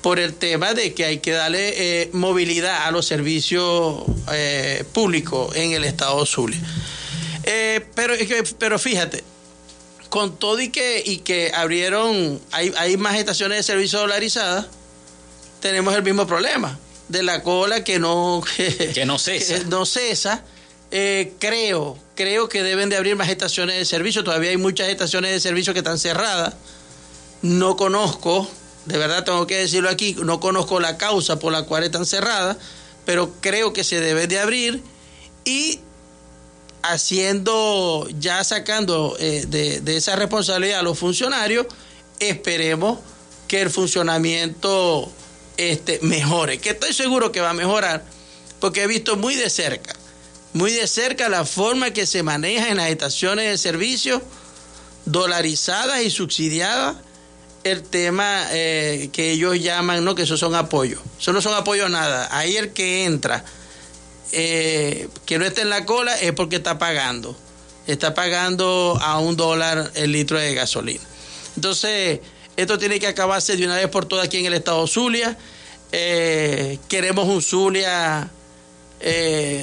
por 0.01 0.19
el 0.19 0.33
tema 0.33 0.73
de 0.73 0.93
que 0.93 1.05
hay 1.05 1.19
que 1.19 1.31
darle 1.31 2.01
eh, 2.01 2.09
movilidad 2.13 2.87
a 2.87 2.91
los 2.91 3.05
servicios 3.05 4.03
eh, 4.31 4.83
públicos 4.93 5.55
en 5.55 5.73
el 5.73 5.83
estado 5.83 6.25
Zulia. 6.25 6.59
Eh, 7.43 7.85
pero, 7.95 8.13
pero 8.57 8.79
fíjate, 8.79 9.23
con 10.09 10.37
todo 10.37 10.59
y 10.61 10.69
que, 10.69 11.03
y 11.05 11.17
que 11.17 11.51
abrieron, 11.53 12.39
hay, 12.51 12.73
hay 12.77 12.97
más 12.97 13.17
estaciones 13.17 13.57
de 13.57 13.63
servicio 13.63 13.99
dolarizadas, 13.99 14.67
tenemos 15.59 15.93
el 15.93 16.03
mismo 16.03 16.25
problema 16.25 16.79
de 17.09 17.23
la 17.23 17.43
cola 17.43 17.83
que 17.83 17.99
no, 17.99 18.41
que, 18.55 19.05
no 19.05 19.19
cesa. 19.19 19.63
no 19.67 19.85
cesa. 19.85 20.45
creo, 20.89 21.97
creo 22.15 22.47
que 22.47 22.63
deben 22.63 22.87
de 22.87 22.95
abrir 22.95 23.17
más 23.17 23.27
estaciones 23.27 23.77
de 23.77 23.83
servicio. 23.83 24.23
Todavía 24.23 24.51
hay 24.51 24.57
muchas 24.57 24.87
estaciones 24.87 25.31
de 25.31 25.41
servicio 25.41 25.73
que 25.73 25.79
están 25.79 25.99
cerradas. 25.99 26.53
No 27.41 27.75
conozco 27.75 28.49
de 28.85 28.97
verdad 28.97 29.23
tengo 29.23 29.45
que 29.47 29.57
decirlo 29.57 29.89
aquí, 29.89 30.15
no 30.23 30.39
conozco 30.39 30.79
la 30.79 30.97
causa 30.97 31.39
por 31.39 31.51
la 31.51 31.63
cual 31.63 31.83
están 31.83 32.05
cerradas, 32.05 32.57
pero 33.05 33.33
creo 33.41 33.73
que 33.73 33.83
se 33.83 33.99
debe 33.99 34.27
de 34.27 34.39
abrir 34.39 34.83
y 35.45 35.79
haciendo, 36.81 38.07
ya 38.19 38.43
sacando 38.43 39.15
eh, 39.19 39.45
de, 39.47 39.97
esa 39.97 40.15
responsabilidad 40.15 40.79
a 40.79 40.83
los 40.83 40.97
funcionarios, 40.97 41.67
esperemos 42.19 42.99
que 43.47 43.61
el 43.61 43.69
funcionamiento 43.69 45.11
este, 45.57 45.99
mejore, 46.01 46.59
que 46.59 46.69
estoy 46.69 46.93
seguro 46.93 47.31
que 47.31 47.41
va 47.41 47.49
a 47.49 47.53
mejorar, 47.53 48.03
porque 48.59 48.83
he 48.83 48.87
visto 48.87 49.17
muy 49.17 49.35
de 49.35 49.49
cerca, 49.49 49.95
muy 50.53 50.71
de 50.71 50.87
cerca 50.87 51.29
la 51.29 51.45
forma 51.45 51.91
que 51.91 52.05
se 52.05 52.23
maneja 52.23 52.69
en 52.69 52.77
las 52.77 52.89
estaciones 52.89 53.49
de 53.49 53.57
servicio 53.57 54.21
dolarizadas 55.05 56.01
y 56.01 56.09
subsidiadas 56.09 56.97
el 57.63 57.83
tema 57.83 58.47
eh, 58.51 59.09
que 59.11 59.31
ellos 59.31 59.59
llaman, 59.59 60.03
¿no? 60.03 60.15
Que 60.15 60.23
esos 60.23 60.39
son 60.39 60.55
apoyos. 60.55 61.01
Eso 61.19 61.33
no 61.33 61.41
son 61.41 61.53
apoyos 61.53 61.89
nada. 61.89 62.29
Ahí 62.31 62.57
el 62.57 62.71
que 62.71 63.05
entra, 63.05 63.43
eh, 64.31 65.09
que 65.25 65.37
no 65.37 65.45
esté 65.45 65.61
en 65.61 65.69
la 65.69 65.85
cola, 65.85 66.17
es 66.19 66.31
porque 66.33 66.57
está 66.57 66.77
pagando. 66.79 67.35
está 67.87 68.13
pagando 68.13 68.99
a 69.01 69.19
un 69.19 69.35
dólar 69.35 69.91
el 69.95 70.11
litro 70.11 70.37
de 70.39 70.53
gasolina. 70.53 71.03
Entonces, 71.55 72.19
esto 72.55 72.77
tiene 72.77 72.99
que 72.99 73.07
acabarse 73.07 73.57
de 73.57 73.65
una 73.65 73.75
vez 73.75 73.87
por 73.87 74.05
todas 74.05 74.25
aquí 74.25 74.37
en 74.37 74.45
el 74.45 74.53
estado 74.53 74.85
Zulia. 74.85 75.37
Eh, 75.91 76.77
queremos 76.87 77.27
un 77.27 77.41
Zulia 77.41 78.29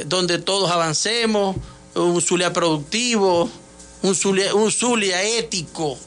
donde 0.07 0.39
todos 0.39 0.71
avancemos, 0.71 1.57
un 1.95 2.23
Zulia 2.23 2.55
productivo, 2.55 3.51
un 4.03 4.15
Zulia, 4.15 4.55
un 4.55 4.73
Zulia 4.73 5.23
ético, 5.23 5.99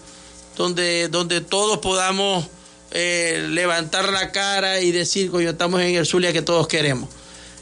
donde, 0.60 1.08
donde 1.08 1.40
todos 1.40 1.78
podamos 1.78 2.46
eh, 2.92 3.48
levantar 3.48 4.12
la 4.12 4.34
cara 4.34 4.82
y 4.82 4.92
decir, 4.92 5.32
coño, 5.32 5.52
estamos 5.52 5.80
en 5.80 5.96
el 5.96 6.06
Zulia 6.06 6.34
que 6.34 6.42
todos 6.42 6.68
queremos. 6.68 7.08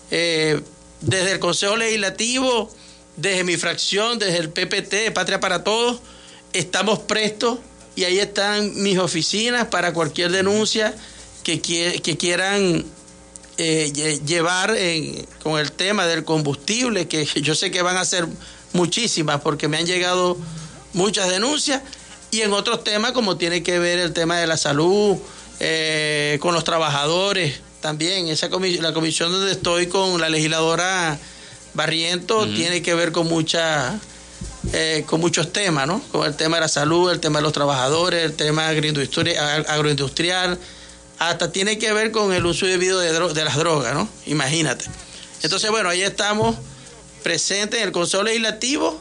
desde 0.09 1.31
el 1.31 1.37
Consejo 1.37 1.77
Legislativo, 1.77 2.71
desde 3.15 3.43
mi 3.43 3.55
fracción, 3.55 4.17
desde 4.17 4.39
el 4.39 4.49
PPT, 4.49 5.13
Patria 5.13 5.39
para 5.39 5.63
Todos, 5.63 5.99
estamos 6.53 6.97
prestos 6.97 7.59
y 7.95 8.05
ahí 8.05 8.17
están 8.17 8.81
mis 8.81 8.97
oficinas 8.97 9.67
para 9.67 9.93
cualquier 9.93 10.31
denuncia 10.31 10.95
que, 11.43 11.61
que 11.61 12.17
quieran 12.17 12.83
eh, 13.59 14.19
llevar 14.25 14.75
con 15.43 15.59
el 15.59 15.71
tema 15.71 16.07
del 16.07 16.23
combustible, 16.23 17.07
que 17.07 17.25
yo 17.25 17.53
sé 17.53 17.69
que 17.69 17.83
van 17.83 17.97
a 17.97 18.05
ser 18.05 18.27
muchísimas 18.73 19.41
porque 19.41 19.67
me 19.67 19.77
han 19.77 19.85
llegado 19.85 20.35
muchas 20.93 21.29
denuncias, 21.29 21.83
y 22.31 22.41
en 22.41 22.53
otros 22.53 22.83
temas 22.83 23.11
como 23.11 23.37
tiene 23.37 23.63
que 23.63 23.79
ver 23.79 23.99
el 23.99 24.13
tema 24.13 24.37
de 24.37 24.47
la 24.47 24.57
salud, 24.57 25.17
eh, 25.59 26.37
con 26.41 26.53
los 26.53 26.63
trabajadores 26.63 27.61
también, 27.81 28.27
esa 28.27 28.49
la 28.49 28.93
comisión 28.93 29.31
donde 29.31 29.51
estoy 29.51 29.87
con 29.87 30.19
la 30.19 30.29
legisladora 30.29 31.17
Barriento 31.73 32.47
tiene 32.47 32.81
que 32.81 32.95
ver 32.95 33.11
con 33.11 33.27
mucha 33.27 33.99
eh, 34.73 35.03
con 35.05 35.21
muchos 35.21 35.53
temas, 35.53 35.87
¿no? 35.87 36.01
Con 36.11 36.25
el 36.25 36.35
tema 36.35 36.57
de 36.57 36.61
la 36.61 36.67
salud, 36.67 37.11
el 37.11 37.19
tema 37.19 37.39
de 37.39 37.43
los 37.43 37.53
trabajadores, 37.53 38.23
el 38.23 38.33
tema 38.33 38.67
agroindustrial, 38.67 40.59
hasta 41.19 41.51
tiene 41.51 41.77
que 41.77 41.93
ver 41.93 42.11
con 42.11 42.33
el 42.33 42.45
uso 42.45 42.65
debido 42.65 42.99
de, 42.99 43.13
de 43.13 43.45
las 43.45 43.55
drogas, 43.55 43.93
¿no? 43.93 44.09
Imagínate. 44.25 44.85
Entonces, 45.41 45.69
bueno, 45.71 45.89
ahí 45.89 46.01
estamos 46.01 46.55
presentes 47.23 47.79
en 47.79 47.87
el 47.87 47.91
Consejo 47.91 48.23
Legislativo 48.23 48.99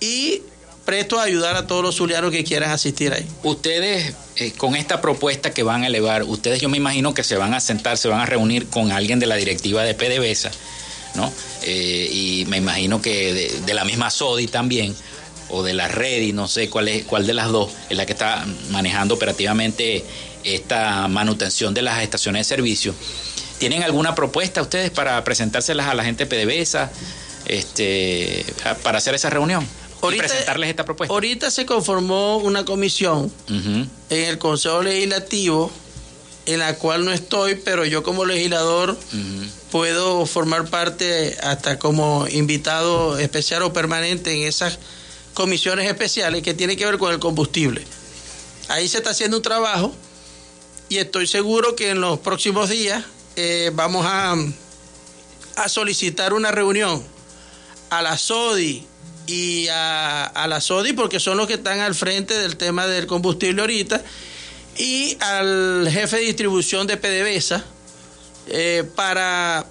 y 0.00 0.42
prestos 0.84 1.20
a 1.20 1.22
ayudar 1.22 1.56
a 1.56 1.66
todos 1.66 1.82
los 1.82 1.96
zulianos 1.96 2.30
que 2.30 2.44
quieran 2.44 2.70
asistir 2.70 3.12
ahí. 3.12 3.26
Ustedes, 3.42 4.14
eh, 4.36 4.52
con 4.52 4.76
esta 4.76 5.00
propuesta 5.00 5.52
que 5.52 5.62
van 5.62 5.84
a 5.84 5.86
elevar, 5.86 6.24
ustedes 6.24 6.60
yo 6.60 6.68
me 6.68 6.76
imagino 6.76 7.14
que 7.14 7.22
se 7.22 7.36
van 7.36 7.54
a 7.54 7.60
sentar, 7.60 7.98
se 7.98 8.08
van 8.08 8.20
a 8.20 8.26
reunir 8.26 8.66
con 8.68 8.92
alguien 8.92 9.18
de 9.18 9.26
la 9.26 9.36
directiva 9.36 9.84
de 9.84 9.94
PDVSA, 9.94 10.50
¿no? 11.14 11.32
Eh, 11.62 12.08
y 12.10 12.44
me 12.48 12.58
imagino 12.58 13.00
que 13.00 13.32
de, 13.32 13.60
de, 13.60 13.74
la 13.74 13.84
misma 13.84 14.10
SODI 14.10 14.48
también, 14.48 14.94
o 15.48 15.62
de 15.62 15.74
la 15.74 15.86
REDI, 15.88 16.32
no 16.32 16.48
sé 16.48 16.68
cuál, 16.68 16.88
es, 16.88 17.04
cuál 17.04 17.26
de 17.26 17.34
las 17.34 17.48
dos 17.48 17.70
es 17.90 17.96
la 17.96 18.06
que 18.06 18.12
está 18.12 18.44
manejando 18.70 19.14
operativamente 19.14 20.04
esta 20.44 21.06
manutención 21.08 21.74
de 21.74 21.82
las 21.82 22.02
estaciones 22.02 22.48
de 22.48 22.56
servicio. 22.56 22.94
¿Tienen 23.58 23.82
alguna 23.82 24.14
propuesta 24.14 24.62
ustedes 24.62 24.90
para 24.90 25.22
presentárselas 25.22 25.86
a 25.86 25.94
la 25.94 26.04
gente 26.04 26.24
de 26.24 26.46
PDVSA 26.46 26.90
este, 27.46 28.44
para 28.82 28.98
hacer 28.98 29.14
esa 29.14 29.30
reunión? 29.30 29.66
Y 30.10 30.18
presentarles 30.18 30.70
esta 30.70 30.84
propuesta. 30.84 31.12
Ahorita 31.12 31.50
se 31.50 31.66
conformó 31.66 32.38
una 32.38 32.64
comisión 32.64 33.32
en 33.48 33.88
el 34.10 34.38
Consejo 34.38 34.82
Legislativo 34.82 35.70
en 36.46 36.58
la 36.58 36.74
cual 36.76 37.04
no 37.04 37.12
estoy, 37.12 37.54
pero 37.54 37.84
yo 37.84 38.02
como 38.02 38.24
legislador 38.24 38.96
puedo 39.70 40.26
formar 40.26 40.68
parte 40.68 41.36
hasta 41.42 41.78
como 41.78 42.26
invitado 42.28 43.18
especial 43.18 43.62
o 43.62 43.72
permanente 43.72 44.32
en 44.32 44.48
esas 44.48 44.78
comisiones 45.34 45.88
especiales 45.88 46.42
que 46.42 46.54
tienen 46.54 46.76
que 46.76 46.84
ver 46.84 46.98
con 46.98 47.12
el 47.12 47.20
combustible. 47.20 47.84
Ahí 48.68 48.88
se 48.88 48.98
está 48.98 49.10
haciendo 49.10 49.36
un 49.36 49.42
trabajo 49.42 49.94
y 50.88 50.98
estoy 50.98 51.26
seguro 51.26 51.76
que 51.76 51.90
en 51.90 52.00
los 52.00 52.18
próximos 52.18 52.68
días 52.68 53.04
eh, 53.36 53.70
vamos 53.74 54.04
a, 54.06 54.34
a, 55.56 55.68
solicitar 55.68 56.34
una 56.34 56.50
reunión 56.50 57.02
a 57.90 58.02
la 58.02 58.18
SODI 58.18 58.86
y 59.26 59.68
a, 59.68 60.46
la 60.48 60.60
SODI 60.60 60.92
porque 60.92 61.20
son 61.20 61.36
los 61.36 61.46
que 61.46 61.54
están 61.54 61.80
al 61.80 61.94
frente 61.94 62.38
del 62.38 62.56
tema 62.56 62.86
del 62.86 63.06
combustible 63.06 63.60
ahorita 63.60 64.02
y 64.76 65.16
al 65.20 65.88
jefe 65.90 66.16
de 66.16 66.22
distribución 66.22 66.86
de 66.86 66.96
PDVSA 66.96 67.64
eh, 68.48 68.84
para 68.94 69.66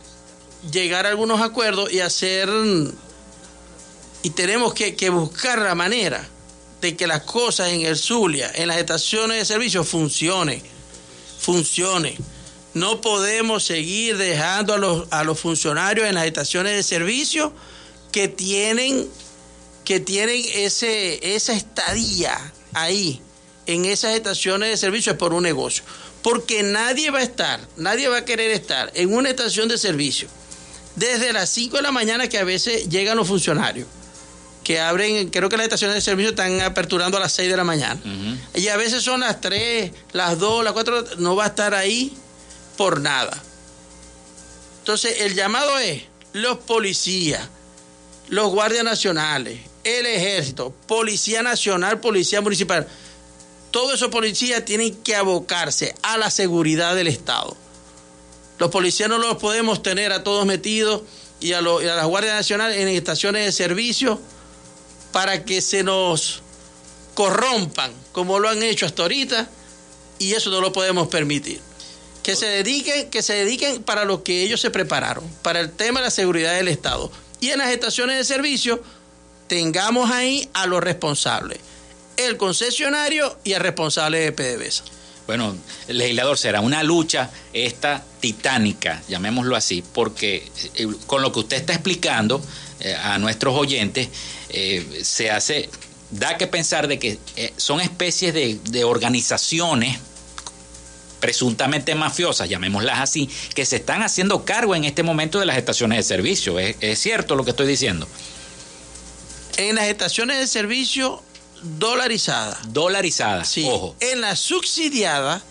llegar 0.72 1.06
a 1.06 1.10
algunos 1.10 1.42
acuerdos 1.42 1.92
y 1.92 2.00
hacer 2.00 2.50
y 4.24 4.30
tenemos 4.30 4.74
que, 4.74 4.96
que 4.96 5.10
buscar 5.10 5.60
la 5.60 5.76
manera 5.76 6.28
de 6.80 6.96
que 6.96 7.08
las 7.08 7.24
cosas 7.24 7.70
en 7.70 7.82
el 7.82 7.98
Zulia, 7.98 8.52
en 8.56 8.68
las 8.68 8.78
estaciones 8.78 9.38
de 9.38 9.46
servicio 9.46 9.84
funcionen 9.84 10.62
funcione. 11.42 12.16
No 12.74 13.02
podemos 13.02 13.64
seguir 13.64 14.18
dejando 14.18 14.76
a 14.76 14.78
los, 14.78 15.08
a 15.12 15.24
los 15.24 15.40
funcionarios 15.40 16.08
en 16.08 16.16
las 16.16 16.26
estaciones 16.26 16.76
de 16.76 16.84
servicio 16.84 17.52
que 18.12 18.28
tienen, 18.28 19.10
que 19.91 19.99
tienen 19.99 20.41
ese, 20.54 21.36
esa 21.36 21.51
estadía 21.51 22.54
ahí, 22.71 23.19
en 23.65 23.84
esas 23.84 24.15
estaciones 24.15 24.69
de 24.69 24.77
servicio, 24.77 25.12
es 25.12 25.17
por 25.17 25.34
un 25.34 25.43
negocio. 25.43 25.84
Porque 26.23 26.63
nadie 26.63 27.12
va 27.12 27.19
a 27.19 27.23
estar, 27.23 27.60
nadie 27.75 28.08
va 28.08 28.19
a 28.19 28.23
querer 28.23 28.51
estar 28.51 28.89
en 28.95 29.13
una 29.13 29.30
estación 29.30 29.67
de 29.67 29.77
servicio 29.77 30.30
desde 30.95 31.34
las 31.34 31.49
5 31.49 31.75
de 31.75 31.82
la 31.82 31.91
mañana 31.91 32.30
que 32.30 32.38
a 32.38 32.45
veces 32.45 32.88
llegan 32.88 33.17
los 33.17 33.27
funcionarios 33.27 33.86
que 34.63 34.80
abren, 34.80 35.30
creo 35.30 35.49
que 35.49 35.58
las 35.58 35.65
estaciones 35.65 35.95
de 35.95 36.01
servicio 36.01 36.30
están 36.30 36.62
aperturando 36.62 37.17
a 37.17 37.19
las 37.19 37.34
6 37.34 37.49
de 37.49 37.58
la 37.58 37.65
mañana. 37.65 37.99
Y 38.56 38.69
a 38.69 38.77
veces 38.77 39.04
son 39.04 39.19
las 39.19 39.41
3, 39.41 39.91
las 40.13 40.39
2, 40.39 40.63
las 40.63 40.71
4, 40.71 41.04
no 41.17 41.36
va 41.36 41.43
a 41.43 41.47
estar 41.47 41.75
ahí 41.75 42.15
por 42.77 43.01
nada. 43.01 43.38
Entonces, 44.80 45.19
el 45.19 45.36
llamado 45.36 45.77
es 45.80 46.04
los 46.32 46.60
policías, 46.60 47.45
los 48.30 48.51
guardias 48.51 48.86
nacionales, 48.86 49.70
el 49.84 50.06
ejército, 50.06 50.74
policía 50.88 51.44
nacional, 51.44 52.00
policía 52.00 52.41
municipal. 52.41 52.88
Todos 53.72 53.96
esos 53.96 54.10
policías 54.10 54.65
tienen 54.65 54.96
que 54.96 55.15
abocarse 55.15 55.96
a 56.02 56.17
la 56.17 56.30
seguridad 56.30 56.96
del 56.96 57.08
Estado. 57.08 57.56
Los 58.60 58.70
policías 58.70 59.10
no 59.10 59.17
los 59.17 59.38
podemos 59.38 59.82
tener 59.82 60.12
a 60.12 60.24
todos 60.24 60.46
metidos 60.46 61.02
y 61.39 61.54
a, 61.54 61.62
y 61.62 61.88
a 61.88 61.96
las 61.96 62.06
guardias 62.06 62.36
nacionales 62.36 62.78
en 62.80 62.89
estaciones 62.89 63.46
de 63.46 63.52
servicio 63.52 64.20
para 65.12 65.44
que 65.46 65.62
se 65.62 65.84
nos 65.84 66.41
corrompan 67.13 67.91
como 68.12 68.39
lo 68.39 68.50
han 68.50 68.62
hecho 68.63 68.86
hasta 68.86 69.02
ahorita 69.04 69.50
y 70.20 70.34
eso 70.34 70.50
no 70.50 70.62
lo 70.62 70.72
podemos 70.72 71.08
permitir. 71.08 71.60
Que 72.24 72.36
se 72.36 72.46
dediquen, 72.46 73.10
que 73.10 73.24
se 73.24 73.34
dediquen 73.34 73.82
para 73.82 74.06
lo 74.06 74.24
que 74.24 74.44
ellos 74.44 74.62
se 74.62 74.70
prepararon, 74.70 75.28
para 75.41 75.60
el 75.60 75.72
tema 75.72 76.00
de 76.00 76.06
la 76.06 76.12
seguridad 76.12 76.54
del 76.54 76.67
Estado. 76.67 77.12
Y 77.39 77.50
en 77.50 77.58
las 77.58 77.72
estaciones 77.72 78.17
de 78.17 78.24
servicio 78.24 78.84
tengamos 79.52 80.10
ahí 80.10 80.48
a 80.54 80.66
los 80.66 80.82
responsables, 80.82 81.60
el 82.16 82.38
concesionario 82.38 83.38
y 83.44 83.52
el 83.52 83.60
responsable 83.60 84.20
de 84.20 84.32
PDVSA. 84.32 84.86
Bueno, 85.28 85.58
el 85.90 85.98
legislador 85.98 86.38
será 86.38 86.62
una 86.62 86.84
lucha 86.84 87.30
esta 87.52 88.02
titánica, 88.22 89.04
llamémoslo 89.10 89.58
así, 89.58 89.84
porque 89.94 90.50
eh, 90.76 90.88
con 91.06 91.22
lo 91.22 91.34
que 91.34 91.40
usted 91.40 91.58
está 91.58 91.74
explicando 91.74 92.42
eh, 92.80 92.96
a 92.96 93.18
nuestros 93.18 93.54
oyentes, 93.54 94.08
eh, 94.52 95.02
se 95.04 95.30
hace, 95.30 95.70
da 96.12 96.38
que 96.38 96.48
pensar 96.48 96.88
de 96.88 96.98
que 96.98 97.20
son 97.58 97.82
especies 97.82 98.34
de, 98.34 98.84
organizaciones 98.86 100.00
presuntamente 101.20 101.94
mafiosas, 101.94 102.48
llamémoslas 102.48 103.02
así, 103.02 103.30
que 103.54 103.66
se 103.66 103.76
están 103.76 104.02
haciendo 104.02 104.46
cargo 104.46 104.76
en 104.76 104.86
este 104.86 105.04
momento 105.04 105.42
de 105.42 105.46
las 105.46 105.58
estaciones 105.58 105.98
de 105.98 106.04
servicio. 106.04 106.58
¿Es, 106.58 107.00
cierto 107.00 107.36
lo 107.36 107.44
que 107.44 107.50
estoy 107.50 107.68
diciendo? 107.68 108.08
En 109.69 109.76
las 109.76 109.86
estaciones 109.86 110.39
de 110.39 110.47
servicio 110.47 111.21
dolarizadas. 111.62 112.74
Dolarizadas, 112.74 113.50
sí. 113.50 113.65
Ojo. 113.69 113.95
En 114.00 114.21
la 114.21 114.36
subsidiada 114.36 115.41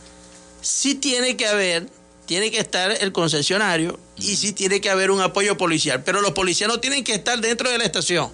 sí 0.60 0.94
tiene 0.94 1.36
que 1.36 1.46
haber, 1.46 1.88
tiene 2.26 2.50
que 2.50 2.58
estar 2.58 2.90
el 2.90 3.12
concesionario 3.12 3.98
y 4.16 4.36
sí 4.36 4.52
tiene 4.52 4.80
que 4.80 4.90
haber 4.90 5.10
un 5.10 5.20
apoyo 5.20 5.56
policial, 5.56 6.02
pero 6.04 6.20
los 6.20 6.32
policías 6.32 6.68
no 6.68 6.80
tienen 6.80 7.04
que 7.04 7.14
estar 7.14 7.40
dentro 7.40 7.70
de 7.70 7.78
la 7.78 7.84
estación 7.84 8.30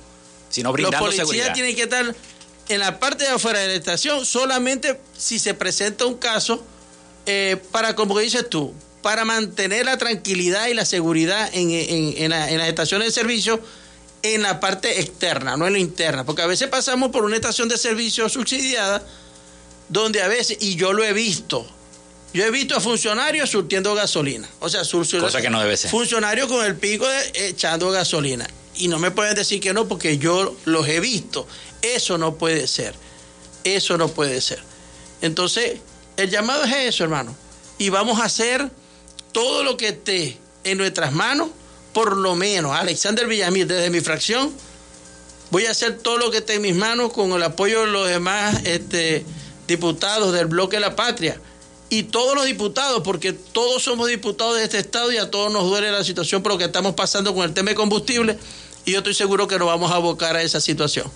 sino 0.48 0.72
brindando 0.72 1.06
Los 1.06 1.16
policías 1.16 1.52
tienen 1.52 1.74
que 1.74 1.82
estar 1.82 2.14
en 2.68 2.80
la 2.80 2.98
parte 2.98 3.24
de 3.24 3.30
afuera 3.30 3.58
de 3.60 3.68
la 3.68 3.74
estación 3.74 4.24
solamente 4.24 4.98
si 5.16 5.38
se 5.38 5.54
presenta 5.54 6.06
un 6.06 6.16
caso 6.16 6.64
eh, 7.26 7.60
para, 7.72 7.94
como 7.96 8.18
dices 8.18 8.48
tú, 8.48 8.72
para 9.02 9.24
mantener 9.24 9.86
la 9.86 9.98
tranquilidad 9.98 10.68
y 10.68 10.74
la 10.74 10.84
seguridad 10.84 11.50
en, 11.52 12.30
las 12.30 12.50
estaciones 12.50 13.08
de 13.08 13.12
servicio 13.12 13.60
en 14.34 14.42
la 14.42 14.60
parte 14.60 15.00
externa, 15.00 15.56
no 15.56 15.66
en 15.66 15.74
la 15.74 15.78
interna, 15.78 16.24
porque 16.24 16.42
a 16.42 16.46
veces 16.46 16.68
pasamos 16.68 17.10
por 17.10 17.24
una 17.24 17.36
estación 17.36 17.68
de 17.68 17.78
servicio 17.78 18.28
subsidiada 18.28 19.02
donde 19.88 20.22
a 20.22 20.28
veces, 20.28 20.58
y 20.60 20.76
yo 20.76 20.92
lo 20.92 21.04
he 21.04 21.12
visto, 21.12 21.66
yo 22.32 22.44
he 22.44 22.50
visto 22.50 22.76
a 22.76 22.80
funcionarios 22.80 23.50
surtiendo 23.50 23.94
gasolina, 23.94 24.48
o 24.60 24.68
sea, 24.68 24.82
Cosa 24.84 25.40
que 25.40 25.50
no 25.50 25.60
debe 25.60 25.76
ser. 25.76 25.90
funcionarios 25.90 26.48
con 26.48 26.64
el 26.64 26.76
pico 26.76 27.06
echando 27.34 27.90
gasolina 27.90 28.46
y 28.74 28.88
no 28.88 28.98
me 28.98 29.10
pueden 29.10 29.34
decir 29.34 29.60
que 29.60 29.72
no 29.72 29.88
porque 29.88 30.18
yo 30.18 30.54
los 30.64 30.86
he 30.88 31.00
visto. 31.00 31.46
Eso 31.82 32.18
no 32.18 32.34
puede 32.36 32.66
ser. 32.66 32.94
Eso 33.64 33.96
no 33.96 34.08
puede 34.08 34.40
ser. 34.40 34.58
Entonces, 35.22 35.78
el 36.16 36.30
llamado 36.30 36.64
es 36.64 36.74
eso, 36.74 37.04
hermano. 37.04 37.34
Y 37.78 37.88
vamos 37.88 38.20
a 38.20 38.24
hacer 38.24 38.70
todo 39.32 39.62
lo 39.64 39.76
que 39.76 39.88
esté 39.88 40.38
en 40.64 40.78
nuestras 40.78 41.12
manos, 41.12 41.48
por 41.96 42.14
lo 42.14 42.36
menos. 42.36 42.76
Alexander 42.76 43.26
Villamil, 43.26 43.66
desde 43.66 43.88
mi 43.88 44.02
fracción, 44.02 44.52
voy 45.50 45.64
a 45.64 45.70
hacer 45.70 45.96
todo 45.96 46.18
lo 46.18 46.30
que 46.30 46.38
esté 46.38 46.56
en 46.56 46.60
mis 46.60 46.76
manos 46.76 47.10
con 47.10 47.32
el 47.32 47.42
apoyo 47.42 47.80
de 47.80 47.86
los 47.86 48.06
demás 48.06 48.60
este, 48.64 49.24
diputados 49.66 50.34
del 50.34 50.44
bloque 50.44 50.76
de 50.76 50.80
la 50.80 50.94
patria 50.94 51.40
y 51.88 52.02
todos 52.02 52.34
los 52.34 52.44
diputados, 52.44 53.00
porque 53.02 53.32
todos 53.32 53.82
somos 53.82 54.08
diputados 54.08 54.58
de 54.58 54.64
este 54.64 54.76
estado 54.76 55.10
y 55.10 55.16
a 55.16 55.30
todos 55.30 55.50
nos 55.50 55.64
duele 55.64 55.90
la 55.90 56.04
situación 56.04 56.42
por 56.42 56.52
lo 56.52 56.58
que 56.58 56.64
estamos 56.64 56.92
pasando 56.92 57.34
con 57.34 57.44
el 57.44 57.54
tema 57.54 57.70
de 57.70 57.76
combustible 57.76 58.38
y 58.84 58.92
yo 58.92 58.98
estoy 58.98 59.14
seguro 59.14 59.48
que 59.48 59.58
nos 59.58 59.68
vamos 59.68 59.90
a 59.90 59.94
abocar 59.94 60.36
a 60.36 60.42
esa 60.42 60.60
situación. 60.60 61.10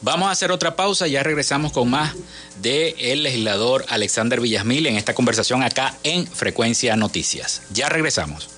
Vamos 0.00 0.28
a 0.28 0.30
hacer 0.30 0.52
otra 0.52 0.74
pausa, 0.74 1.06
ya 1.06 1.22
regresamos 1.22 1.70
con 1.70 1.90
más 1.90 2.14
de 2.62 2.94
el 2.98 3.24
legislador 3.24 3.84
Alexander 3.90 4.40
Villasmil 4.40 4.86
en 4.86 4.96
esta 4.96 5.12
conversación 5.12 5.62
acá 5.62 5.98
en 6.02 6.26
Frecuencia 6.26 6.96
Noticias. 6.96 7.60
Ya 7.74 7.90
regresamos. 7.90 8.57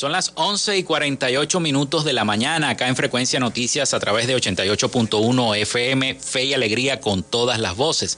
Son 0.00 0.12
las 0.12 0.32
11 0.34 0.78
y 0.78 0.82
48 0.82 1.60
minutos 1.60 2.06
de 2.06 2.14
la 2.14 2.24
mañana 2.24 2.70
acá 2.70 2.88
en 2.88 2.96
Frecuencia 2.96 3.38
Noticias 3.38 3.92
a 3.92 4.00
través 4.00 4.26
de 4.26 4.34
88.1 4.34 5.58
FM, 5.58 6.14
Fe 6.14 6.44
y 6.44 6.54
Alegría 6.54 7.02
con 7.02 7.22
todas 7.22 7.58
las 7.58 7.76
voces. 7.76 8.16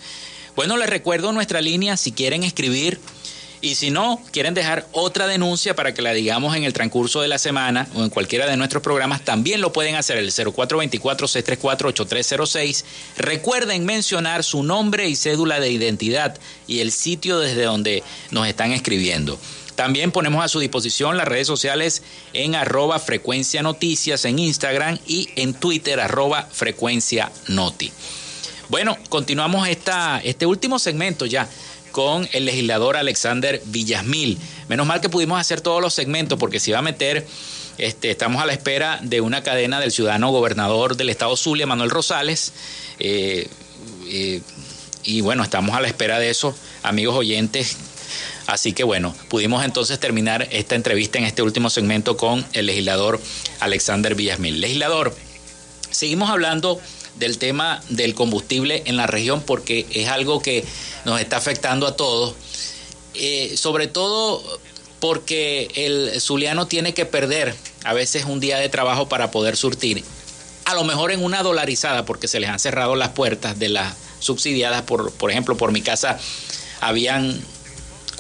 Bueno, 0.55 0.77
les 0.77 0.89
recuerdo 0.89 1.33
nuestra 1.33 1.61
línea 1.61 1.97
si 1.97 2.13
quieren 2.13 2.45
escribir 2.45 3.01
y 3.61 3.75
si 3.75 3.91
no, 3.91 4.23
quieren 4.31 4.55
dejar 4.55 4.87
otra 4.93 5.27
denuncia 5.27 5.75
para 5.75 5.93
que 5.93 6.03
la 6.03 6.13
digamos 6.13 6.55
en 6.55 6.63
el 6.63 6.73
transcurso 6.73 7.21
de 7.21 7.27
la 7.27 7.39
semana 7.39 7.89
o 7.97 8.05
en 8.05 8.11
cualquiera 8.11 8.47
de 8.47 8.57
nuestros 8.57 8.85
programas, 8.85 9.25
también 9.25 9.61
lo 9.61 9.73
pueden 9.73 9.97
hacer 9.97 10.19
el 10.19 10.31
0424-634-8306. 10.31 12.85
Recuerden 13.17 13.85
mencionar 13.85 14.45
su 14.45 14.63
nombre 14.63 15.09
y 15.09 15.17
cédula 15.17 15.59
de 15.59 15.73
identidad 15.73 16.39
y 16.69 16.79
el 16.79 16.93
sitio 16.93 17.41
desde 17.41 17.65
donde 17.65 18.05
nos 18.31 18.47
están 18.47 18.71
escribiendo. 18.71 19.37
También 19.83 20.13
ponemos 20.13 20.45
a 20.45 20.47
su 20.47 20.61
disposición 20.61 21.17
las 21.17 21.27
redes 21.27 21.49
sociales 21.49 22.05
en 22.35 22.55
arroba 22.55 23.01
frecuencia 23.01 23.65
noticias 23.65 24.25
en 24.25 24.39
Instagram 24.39 25.01
y 25.09 25.29
en 25.35 25.55
Twitter 25.55 25.99
arroba 25.99 26.47
frecuencia 26.53 27.33
noti. 27.49 27.91
Bueno, 28.69 28.97
continuamos 29.09 29.67
esta, 29.67 30.21
este 30.23 30.47
último 30.47 30.79
segmento 30.79 31.27
ya 31.27 31.49
con 31.91 32.29
el 32.33 32.45
legislador 32.45 32.97
Alexander 32.97 33.61
Villasmil. 33.65 34.39
Menos 34.69 34.87
mal 34.87 35.01
que 35.01 35.09
pudimos 35.09 35.41
hacer 35.41 35.61
todos 35.61 35.83
los 35.83 35.93
segmentos 35.93 36.39
porque 36.39 36.61
se 36.61 36.71
iba 36.71 36.79
a 36.79 36.83
meter, 36.83 37.27
este, 37.77 38.13
estamos 38.13 38.41
a 38.41 38.47
la 38.47 38.53
espera 38.53 39.01
de 39.03 39.21
una 39.21 39.43
cadena 39.43 39.81
del 39.81 39.91
ciudadano 39.91 40.31
gobernador 40.31 40.97
del 40.97 41.11
estado 41.11 41.37
Zulia, 41.37 41.67
Manuel 41.67 41.91
Rosales. 41.91 42.53
Eh, 43.01 43.49
eh, 44.07 44.43
y 45.03 45.23
bueno, 45.23 45.43
estamos 45.43 45.75
a 45.75 45.81
la 45.81 45.89
espera 45.89 46.21
de 46.21 46.31
eso, 46.31 46.55
amigos 46.85 47.17
oyentes 47.17 47.79
Así 48.53 48.75
que 48.75 48.85
bueno, 48.85 49.15
pudimos 49.31 49.65
entonces 49.65 49.99
terminar 49.99 50.47
esta 50.51 50.75
entrevista 50.75 51.17
en 51.17 51.25
este 51.25 51.41
último 51.41 51.71
segmento 51.71 52.19
con 52.19 52.45
el 52.53 52.67
legislador 52.67 53.19
Alexander 53.61 54.15
Villasmil. 54.15 54.61
Legislador, 54.61 55.17
seguimos 55.91 56.29
hablando 56.29 56.79
del 57.19 57.39
tema 57.39 57.83
del 57.89 58.15
combustible 58.15 58.83
en 58.85 58.99
la 58.99 59.07
región 59.07 59.41
porque 59.41 59.87
es 59.91 60.09
algo 60.09 60.43
que 60.43 60.67
nos 61.07 61.19
está 61.19 61.39
afectando 61.39 61.87
a 61.87 61.97
todos, 61.97 62.35
eh, 63.15 63.55
sobre 63.57 63.87
todo 63.87 64.43
porque 65.01 65.69
el 65.75 66.21
zuliano 66.21 66.67
tiene 66.67 66.93
que 66.93 67.07
perder 67.07 67.55
a 67.85 67.95
veces 67.95 68.27
un 68.27 68.39
día 68.39 68.59
de 68.59 68.69
trabajo 68.69 69.09
para 69.09 69.31
poder 69.31 69.57
surtir, 69.57 70.05
a 70.67 70.75
lo 70.75 70.85
mejor 70.85 71.11
en 71.11 71.25
una 71.25 71.43
dolarizada 71.43 72.05
porque 72.05 72.29
se 72.29 72.39
les 72.39 72.51
han 72.51 72.59
cerrado 72.59 72.97
las 72.97 73.09
puertas 73.13 73.59
de 73.59 73.71
las 73.71 73.95
subsidiadas, 74.19 74.83
por, 74.83 75.11
por 75.15 75.31
ejemplo, 75.31 75.57
por 75.57 75.73
mi 75.73 75.81
casa 75.81 76.19
habían 76.83 77.41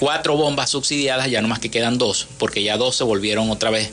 cuatro 0.02 0.36
bombas 0.36 0.68
subsidiadas, 0.68 1.30
ya 1.30 1.40
no 1.42 1.46
más 1.46 1.60
que 1.60 1.70
quedan 1.70 1.96
dos, 1.96 2.26
porque 2.36 2.60
ya 2.64 2.76
dos 2.76 2.96
se 2.96 3.04
volvieron 3.04 3.52
otra 3.52 3.70
vez 3.70 3.90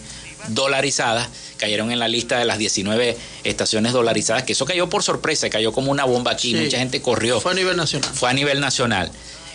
dolarizadas, 0.47 1.29
cayeron 1.57 1.91
en 1.91 1.99
la 1.99 2.07
lista 2.07 2.39
de 2.39 2.45
las 2.45 2.57
19 2.57 3.15
estaciones 3.43 3.93
dolarizadas, 3.93 4.41
que 4.41 4.53
eso 4.53 4.65
cayó 4.65 4.89
por 4.89 5.03
sorpresa, 5.03 5.51
cayó 5.51 5.71
como 5.71 5.91
una 5.91 6.05
bomba 6.05 6.31
aquí, 6.31 6.55
mucha 6.55 6.79
gente 6.79 6.99
corrió. 6.99 7.39
Fue 7.39 7.51
a 7.51 7.53
nivel 7.53 7.77
nacional. 7.77 8.09
Fue 8.11 8.27
a 8.27 8.33
nivel 8.33 8.59
nacional. 8.59 9.11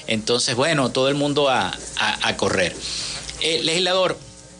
Entonces, 0.06 0.54
bueno, 0.54 0.92
todo 0.92 1.08
el 1.08 1.16
mundo 1.16 1.48
a, 1.48 1.76
a, 1.96 2.36
correr. 2.36 2.72
Eh, 3.40 3.60
legislador, 3.64 4.16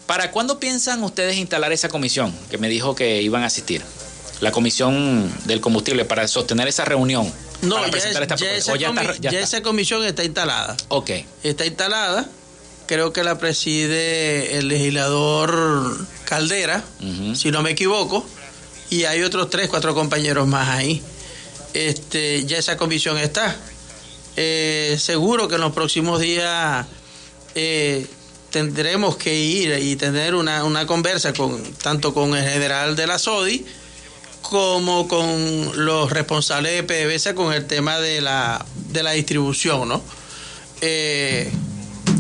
¿para 0.07 0.32
cuándo 0.32 0.59
piensan 0.59 1.01
ustedes 1.05 1.36
instalar 1.36 1.72
esa 1.72 1.88
comisión 1.88 2.34
que 2.51 2.59
me 2.59 2.68
dijo 2.68 2.97
que 2.97 3.22
iban 3.22 3.45
a 3.45 3.47
asistir? 3.47 3.82
La 4.40 4.51
comisión 4.51 5.32
del 5.45 5.61
combustible 5.61 6.05
para 6.05 6.26
sostener 6.26 6.66
esa 6.66 6.84
reunión. 6.84 7.32
No, 7.64 7.86
ya, 9.20 9.40
esa, 9.40 9.62
comisión 9.62 10.04
está 10.04 10.24
instalada. 10.24 10.76
Ok. 10.88 11.10
Está 11.42 11.66
instalada. 11.66 12.28
Creo 12.86 13.12
que 13.12 13.24
la 13.24 13.38
preside 13.38 14.58
el 14.58 14.68
legislador 14.68 16.06
Caldera, 16.24 16.84
si 17.34 17.50
no 17.50 17.62
me 17.62 17.70
equivoco. 17.70 18.26
Y 18.90 19.04
hay 19.04 19.22
otros 19.22 19.50
tres, 19.50 19.68
cuatro 19.68 19.94
compañeros 19.94 20.46
más 20.46 20.68
ahí. 20.68 21.02
Este, 21.72 22.44
ya 22.44 22.58
esa 22.58 22.76
comisión 22.76 23.18
está. 23.18 23.56
Eh, 24.36 24.96
seguro 25.00 25.48
que 25.48 25.54
en 25.54 25.62
los 25.62 25.72
próximos 25.72 26.20
días 26.20 26.86
eh, 27.54 28.06
tendremos 28.50 29.16
que 29.16 29.34
ir 29.34 29.78
y 29.80 29.96
tener 29.96 30.34
una, 30.34 30.64
una 30.64 30.86
conversa 30.86 31.32
con 31.32 31.62
tanto 31.74 32.12
con 32.12 32.36
el 32.36 32.48
general 32.48 32.96
de 32.96 33.06
la 33.06 33.18
SODI 33.18 33.64
como 34.49 35.09
con 35.09 35.84
los 35.84 36.11
responsables 36.11 36.72
de 36.72 36.82
PDVSA 36.82 37.34
con 37.34 37.53
el 37.53 37.66
tema 37.66 37.99
de 37.99 38.20
la, 38.20 38.64
de 38.90 39.03
la 39.03 39.12
distribución, 39.12 39.88
¿no? 39.88 40.03
Eh, 40.80 41.51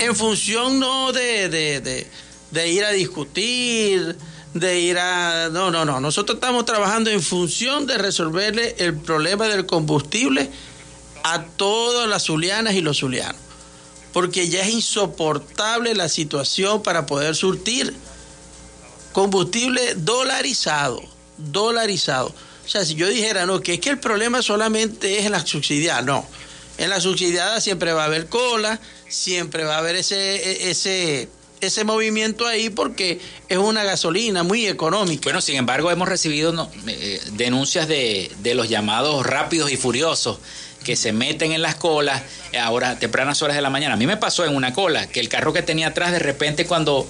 en 0.00 0.16
función 0.16 0.80
no 0.80 1.12
de, 1.12 1.48
de, 1.50 2.08
de, 2.50 2.68
ir 2.68 2.84
a 2.84 2.90
discutir, 2.90 4.16
de 4.54 4.80
ir 4.80 4.98
a... 4.98 5.50
No, 5.50 5.70
no, 5.70 5.84
no. 5.84 6.00
Nosotros 6.00 6.36
estamos 6.36 6.64
trabajando 6.64 7.10
en 7.10 7.22
función 7.22 7.86
de 7.86 7.98
resolverle 7.98 8.74
el 8.78 8.96
problema 8.96 9.46
del 9.46 9.66
combustible 9.66 10.50
a 11.24 11.44
todas 11.44 12.08
las 12.08 12.24
zulianas 12.24 12.74
y 12.74 12.80
los 12.80 12.98
zulianos. 12.98 13.40
Porque 14.14 14.48
ya 14.48 14.62
es 14.62 14.72
insoportable 14.72 15.94
la 15.94 16.08
situación 16.08 16.82
para 16.82 17.04
poder 17.04 17.36
surtir 17.36 17.94
combustible 19.12 19.94
dolarizado 19.96 21.13
dolarizado. 21.36 22.34
O 22.64 22.68
sea, 22.68 22.84
si 22.84 22.94
yo 22.94 23.08
dijera, 23.08 23.46
no, 23.46 23.60
que 23.60 23.74
es 23.74 23.80
que 23.80 23.90
el 23.90 23.98
problema 23.98 24.42
solamente 24.42 25.18
es 25.18 25.26
en 25.26 25.32
la 25.32 25.44
subsidiada, 25.44 26.02
no. 26.02 26.26
En 26.78 26.90
la 26.90 27.00
subsidiada 27.00 27.60
siempre 27.60 27.92
va 27.92 28.02
a 28.02 28.06
haber 28.06 28.28
cola, 28.28 28.80
siempre 29.08 29.64
va 29.64 29.76
a 29.76 29.78
haber 29.78 29.96
ese, 29.96 30.70
ese, 30.70 31.28
ese 31.60 31.84
movimiento 31.84 32.46
ahí 32.46 32.70
porque 32.70 33.20
es 33.48 33.58
una 33.58 33.84
gasolina 33.84 34.42
muy 34.42 34.66
económica. 34.66 35.22
Bueno, 35.24 35.40
sin 35.40 35.56
embargo, 35.56 35.90
hemos 35.90 36.08
recibido 36.08 36.70
eh, 36.86 37.20
denuncias 37.32 37.86
de, 37.86 38.32
de 38.40 38.54
los 38.54 38.68
llamados 38.68 39.24
rápidos 39.24 39.70
y 39.70 39.76
furiosos 39.76 40.38
que 40.84 40.96
se 40.96 41.12
meten 41.12 41.52
en 41.52 41.62
las 41.62 41.76
colas 41.76 42.22
ahora 42.60 42.98
tempranas 42.98 43.42
horas 43.42 43.56
de 43.56 43.62
la 43.62 43.70
mañana. 43.70 43.94
A 43.94 43.96
mí 43.96 44.06
me 44.06 44.16
pasó 44.16 44.44
en 44.44 44.54
una 44.54 44.72
cola 44.72 45.06
que 45.08 45.20
el 45.20 45.28
carro 45.28 45.52
que 45.52 45.62
tenía 45.62 45.88
atrás 45.88 46.12
de 46.12 46.18
repente 46.18 46.66
cuando 46.66 47.08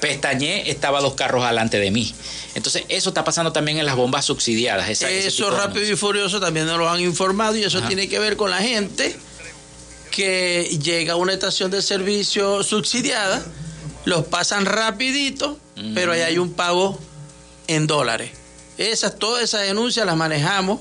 pestañé 0.00 0.70
estaba 0.70 1.00
dos 1.00 1.14
carros 1.14 1.44
adelante 1.44 1.78
de 1.78 1.90
mí. 1.90 2.14
Entonces, 2.54 2.84
eso 2.88 3.10
está 3.10 3.24
pasando 3.24 3.52
también 3.52 3.78
en 3.78 3.86
las 3.86 3.96
bombas 3.96 4.24
subsidiadas. 4.24 4.88
eso 4.88 5.50
rápido 5.50 5.90
y 5.90 5.96
furioso 5.96 6.40
también 6.40 6.66
nos 6.66 6.78
lo 6.78 6.88
han 6.88 7.00
informado 7.00 7.56
y 7.56 7.64
eso 7.64 7.82
tiene 7.82 8.08
que 8.08 8.18
ver 8.18 8.36
con 8.36 8.50
la 8.50 8.58
gente 8.58 9.16
que 10.10 10.78
llega 10.80 11.14
a 11.14 11.16
una 11.16 11.32
estación 11.32 11.72
de 11.72 11.82
servicio 11.82 12.62
subsidiada, 12.62 13.44
los 14.04 14.26
pasan 14.26 14.64
rapidito, 14.64 15.58
pero 15.94 16.12
ahí 16.12 16.20
hay 16.20 16.38
un 16.38 16.52
pago 16.52 17.00
en 17.66 17.88
dólares. 17.88 18.30
Esas, 18.78 19.18
todas 19.18 19.42
esas 19.42 19.62
denuncias 19.62 20.06
las 20.06 20.16
manejamos 20.16 20.80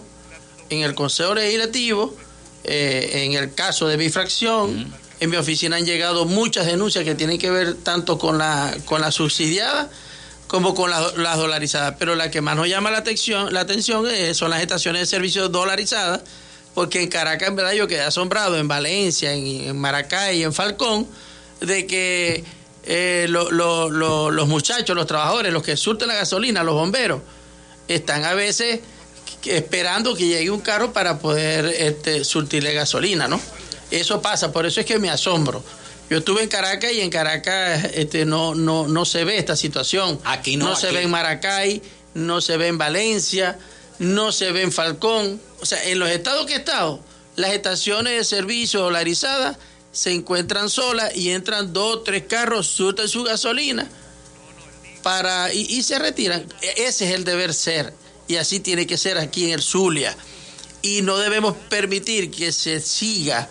en 0.69 0.81
el 0.81 0.93
Consejo 0.93 1.33
Legislativo, 1.33 2.15
eh, 2.63 3.23
en 3.25 3.33
el 3.33 3.53
caso 3.53 3.87
de 3.87 3.97
bifracción. 3.97 4.93
En 5.23 5.29
mi 5.29 5.37
oficina 5.37 5.77
han 5.77 5.85
llegado 5.85 6.25
muchas 6.25 6.65
denuncias 6.65 7.05
que 7.05 7.15
tienen 7.15 7.37
que 7.37 7.49
ver 7.49 7.75
tanto 7.75 8.19
con 8.19 8.37
la, 8.37 8.75
con 8.83 8.99
la 8.99 9.09
subsidiada 9.09 9.89
como 10.47 10.75
con 10.75 10.89
las, 10.89 11.37
dolarizadas. 11.37 11.95
Pero 11.97 12.15
la 12.15 12.29
que 12.29 12.41
más 12.41 12.57
nos 12.57 12.67
llama 12.67 12.91
la 12.91 12.97
atención, 12.97 13.53
la 13.53 13.61
atención 13.61 14.05
son 14.33 14.49
las 14.49 14.61
estaciones 14.61 15.03
de 15.03 15.05
servicio 15.05 15.47
dolarizadas, 15.47 16.23
porque 16.73 17.01
en 17.01 17.07
Caracas, 17.07 17.47
en 17.47 17.55
verdad, 17.55 17.71
yo 17.71 17.87
quedé 17.87 18.01
asombrado, 18.01 18.57
en 18.57 18.67
Valencia, 18.67 19.31
en, 19.31 19.79
Maracay 19.79 20.39
y 20.39 20.43
en 20.43 20.51
Falcón, 20.51 21.07
de 21.61 21.87
que 21.87 22.43
eh, 22.83 23.27
los 23.29 24.47
muchachos, 24.49 24.93
los 24.93 25.07
trabajadores, 25.07 25.53
los 25.53 25.63
que 25.63 25.77
surten 25.77 26.09
la 26.09 26.15
gasolina, 26.15 26.65
los 26.65 26.75
bomberos, 26.75 27.21
están 27.87 28.25
a 28.25 28.33
veces 28.33 28.81
esperando 29.45 30.15
que 30.15 30.27
llegue 30.27 30.51
un 30.51 30.59
carro 30.59 30.91
para 30.91 31.19
poder 31.19 31.65
este, 31.65 32.25
surtirle 32.25 32.73
gasolina, 32.73 33.29
¿no? 33.29 33.39
Eso 33.93 34.21
pasa, 34.21 34.51
por 34.51 34.65
eso 34.65 34.79
es 34.79 34.85
que 34.85 34.97
me 34.97 35.09
asombro. 35.09 35.63
Yo 36.09 36.17
estuve 36.17 36.43
en 36.43 36.49
Caracas 36.49 36.91
y 36.91 37.01
en 37.01 37.09
Caracas 37.09 37.91
este, 37.93 38.25
no, 38.25 38.55
no, 38.55 38.87
no 38.87 39.05
se 39.05 39.23
ve 39.23 39.37
esta 39.37 39.55
situación. 39.55 40.19
Aquí 40.25 40.57
no. 40.57 40.69
No 40.69 40.75
se 40.75 40.91
ve 40.91 41.03
en 41.03 41.11
Maracay, 41.11 41.81
no 42.13 42.41
se 42.41 42.57
ve 42.57 42.67
en 42.67 42.77
Valencia, 42.77 43.57
no 43.99 44.31
se 44.31 44.51
ve 44.51 44.63
en 44.63 44.71
Falcón. 44.71 45.39
O 45.61 45.65
sea, 45.65 45.83
en 45.85 45.99
los 45.99 46.09
estados 46.09 46.45
que 46.45 46.53
he 46.53 46.57
estado, 46.57 46.99
las 47.35 47.51
estaciones 47.51 48.17
de 48.17 48.23
servicio 48.23 48.81
dolarizadas 48.81 49.57
se 49.91 50.11
encuentran 50.11 50.69
solas 50.69 51.15
y 51.15 51.29
entran 51.29 51.71
dos 51.71 51.97
o 51.97 52.01
tres 52.01 52.23
carros, 52.23 52.67
surten 52.67 53.07
su 53.07 53.23
gasolina 53.23 53.87
para, 55.03 55.53
y, 55.53 55.83
se 55.83 55.99
retiran. 55.99 56.41
E, 56.61 56.85
ese 56.87 57.09
es 57.09 57.15
el 57.15 57.25
deber 57.25 57.53
ser 57.53 57.93
y 58.27 58.37
así 58.37 58.59
tiene 58.59 58.87
que 58.87 58.97
ser 58.97 59.19
aquí 59.19 59.45
en 59.45 59.51
el 59.51 59.61
Zulia. 59.61 60.15
Y 60.81 61.01
no 61.01 61.17
debemos 61.17 61.55
permitir 61.69 62.31
que 62.31 62.51
se 62.51 62.79
siga 62.81 63.49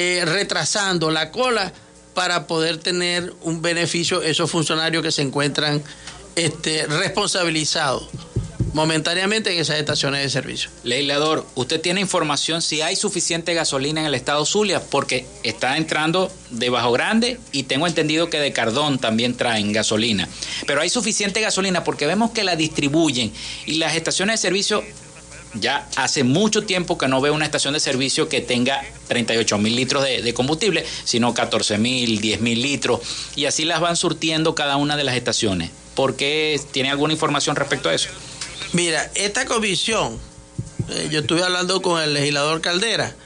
eh, 0.00 0.24
retrasando 0.24 1.10
la 1.10 1.32
cola 1.32 1.72
para 2.14 2.46
poder 2.46 2.78
tener 2.78 3.34
un 3.42 3.62
beneficio 3.62 4.22
esos 4.22 4.48
funcionarios 4.48 5.02
que 5.02 5.10
se 5.10 5.22
encuentran 5.22 5.82
este, 6.36 6.86
responsabilizados 6.86 8.08
momentáneamente 8.74 9.52
en 9.52 9.58
esas 9.58 9.80
estaciones 9.80 10.22
de 10.22 10.30
servicio. 10.30 10.70
Legislador, 10.84 11.44
¿usted 11.56 11.80
tiene 11.80 12.00
información 12.00 12.62
si 12.62 12.80
hay 12.80 12.94
suficiente 12.94 13.54
gasolina 13.54 14.00
en 14.02 14.06
el 14.06 14.14
estado 14.14 14.46
Zulia? 14.46 14.80
Porque 14.80 15.26
está 15.42 15.76
entrando 15.76 16.30
de 16.50 16.70
Bajo 16.70 16.92
Grande 16.92 17.40
y 17.50 17.64
tengo 17.64 17.88
entendido 17.88 18.30
que 18.30 18.38
de 18.38 18.52
Cardón 18.52 19.00
también 19.00 19.36
traen 19.36 19.72
gasolina. 19.72 20.28
Pero 20.64 20.80
hay 20.80 20.90
suficiente 20.90 21.40
gasolina 21.40 21.82
porque 21.82 22.06
vemos 22.06 22.30
que 22.30 22.44
la 22.44 22.54
distribuyen 22.54 23.32
y 23.66 23.78
las 23.78 23.96
estaciones 23.96 24.34
de 24.40 24.46
servicio 24.46 24.84
ya 25.54 25.88
hace 25.96 26.24
mucho 26.24 26.62
tiempo 26.64 26.98
que 26.98 27.08
no 27.08 27.20
veo 27.20 27.34
una 27.34 27.44
estación 27.44 27.74
de 27.74 27.80
servicio 27.80 28.28
que 28.28 28.40
tenga 28.40 28.82
38 29.08 29.58
mil 29.58 29.76
litros 29.76 30.04
de, 30.04 30.22
de, 30.22 30.34
combustible, 30.34 30.84
sino 31.04 31.34
14 31.34 31.78
mil, 31.78 32.20
10 32.20 32.40
mil 32.40 32.60
litros, 32.60 33.00
y 33.36 33.46
así 33.46 33.64
las 33.64 33.80
van 33.80 33.96
surtiendo 33.96 34.54
cada 34.54 34.76
una 34.76 34.96
de 34.96 35.04
las 35.04 35.16
estaciones. 35.16 35.70
¿Por 35.94 36.16
qué 36.16 36.60
tiene 36.70 36.90
alguna 36.90 37.12
información 37.12 37.56
respecto 37.56 37.88
a 37.88 37.94
eso? 37.94 38.10
Mira, 38.72 39.10
esta 39.14 39.46
comisión, 39.46 40.18
eh, 40.90 41.08
yo 41.10 41.20
estuve 41.20 41.42
hablando 41.42 41.80
con 41.82 42.00
el 42.00 42.14
legislador 42.14 42.60
Caldera 42.60 43.16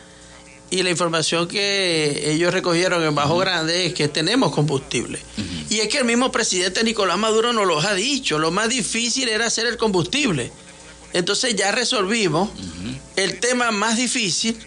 y 0.70 0.82
la 0.82 0.90
información 0.90 1.48
que 1.48 2.32
ellos 2.32 2.54
recogieron 2.54 3.04
en 3.04 3.14
Bajo 3.14 3.36
Grande 3.36 3.84
es 3.84 3.92
que 3.92 4.08
tenemos 4.08 4.54
combustible. 4.54 5.18
Y 5.68 5.80
es 5.80 5.88
que 5.88 5.98
el 5.98 6.06
mismo 6.06 6.32
presidente 6.32 6.82
Nicolás 6.82 7.18
Maduro 7.18 7.52
nos 7.52 7.66
lo 7.66 7.78
ha 7.78 7.92
dicho, 7.92 8.38
lo 8.38 8.50
más 8.50 8.70
difícil 8.70 9.28
era 9.28 9.46
hacer 9.46 9.66
el 9.66 9.76
combustible. 9.76 10.50
Entonces 11.12 11.54
ya 11.56 11.72
resolvimos 11.72 12.50
el 13.16 13.38
tema 13.40 13.70
más 13.70 13.96
difícil, 13.96 14.58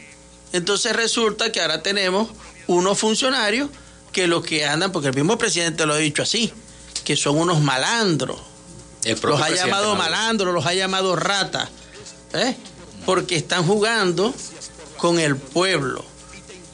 entonces 0.54 0.96
resulta 0.96 1.52
que 1.52 1.62
ahora 1.62 1.82
tenemos 1.82 2.30
unos 2.68 2.98
funcionarios 2.98 3.70
que 4.12 4.28
los 4.28 4.46
que 4.46 4.66
andan, 4.66 4.91
porque 4.91 5.10
el 5.10 5.16
mismo 5.16 5.38
presidente 5.38 5.86
lo 5.86 5.93
ha 5.93 5.98
dicho 5.98 6.22
así, 6.22 6.52
que 7.04 7.16
son 7.16 7.38
unos 7.38 7.62
malandros. 7.62 8.39
Los 9.22 9.41
ha 9.41 9.50
llamado 9.50 9.96
malandro, 9.96 10.52
los 10.52 10.66
ha 10.66 10.74
llamado 10.74 11.16
rata, 11.16 11.70
¿eh? 12.34 12.56
porque 13.06 13.36
están 13.36 13.66
jugando 13.66 14.34
con 14.98 15.20
el 15.20 15.36
pueblo, 15.36 16.04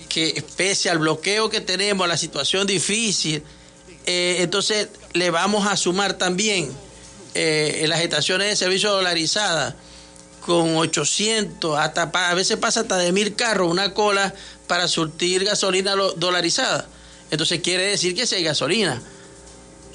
que 0.08 0.44
pese 0.56 0.90
al 0.90 1.00
bloqueo 1.00 1.50
que 1.50 1.62
tenemos, 1.62 2.06
a 2.06 2.08
la 2.08 2.18
situación 2.18 2.68
difícil, 2.68 3.44
eh, 4.06 4.38
entonces 4.40 4.90
le 5.14 5.30
vamos 5.30 5.68
a 5.68 5.76
sumar 5.76 6.14
también 6.14 6.72
eh, 7.34 7.86
las 7.88 8.02
estaciones 8.02 8.50
de 8.50 8.56
servicio 8.56 8.92
dolarizadas 8.92 9.76
con 10.46 10.76
800, 10.76 11.78
hasta 11.78 12.04
a 12.14 12.34
veces 12.34 12.58
pasa 12.58 12.82
hasta 12.82 12.98
de 12.98 13.12
mil 13.12 13.36
carros, 13.36 13.70
una 13.70 13.94
cola 13.94 14.34
para 14.68 14.88
surtir 14.88 15.46
gasolina 15.46 15.96
dolarizada. 16.18 16.88
Entonces 17.30 17.62
quiere 17.62 17.84
decir 17.84 18.16
que 18.16 18.26
si 18.26 18.36
hay 18.36 18.44
gasolina 18.44 19.02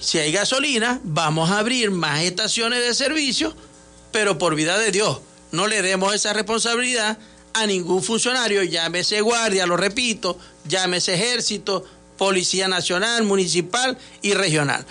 si 0.01 0.18
hay 0.18 0.32
gasolina, 0.32 1.01
vamos 1.05 1.51
a 1.51 1.59
abrir 1.59 1.91
más 1.91 2.22
estaciones 2.22 2.80
de 2.80 2.95
servicio, 2.95 3.55
pero 4.12 4.39
por 4.39 4.55
vida 4.55 4.78
de 4.78 4.91
Dios, 4.91 5.20
no 5.53 5.66
le 5.66 5.82
demos 5.82 6.14
esa 6.14 6.32
responsabilidad 6.32 7.18
a 7.55 7.66
ningún 7.66 8.03
funcionario, 8.03 8.62
llámese 8.62 9.20
guardia, 9.20 9.66
lo 9.66 9.76
repito, 9.76 10.39
llámese 10.68 11.14
ejército, 11.14 11.84
policía 12.18 12.68
nacional, 12.68 13.24
municipal 13.24 13.97
y 14.22 14.34
regional. 14.34 14.84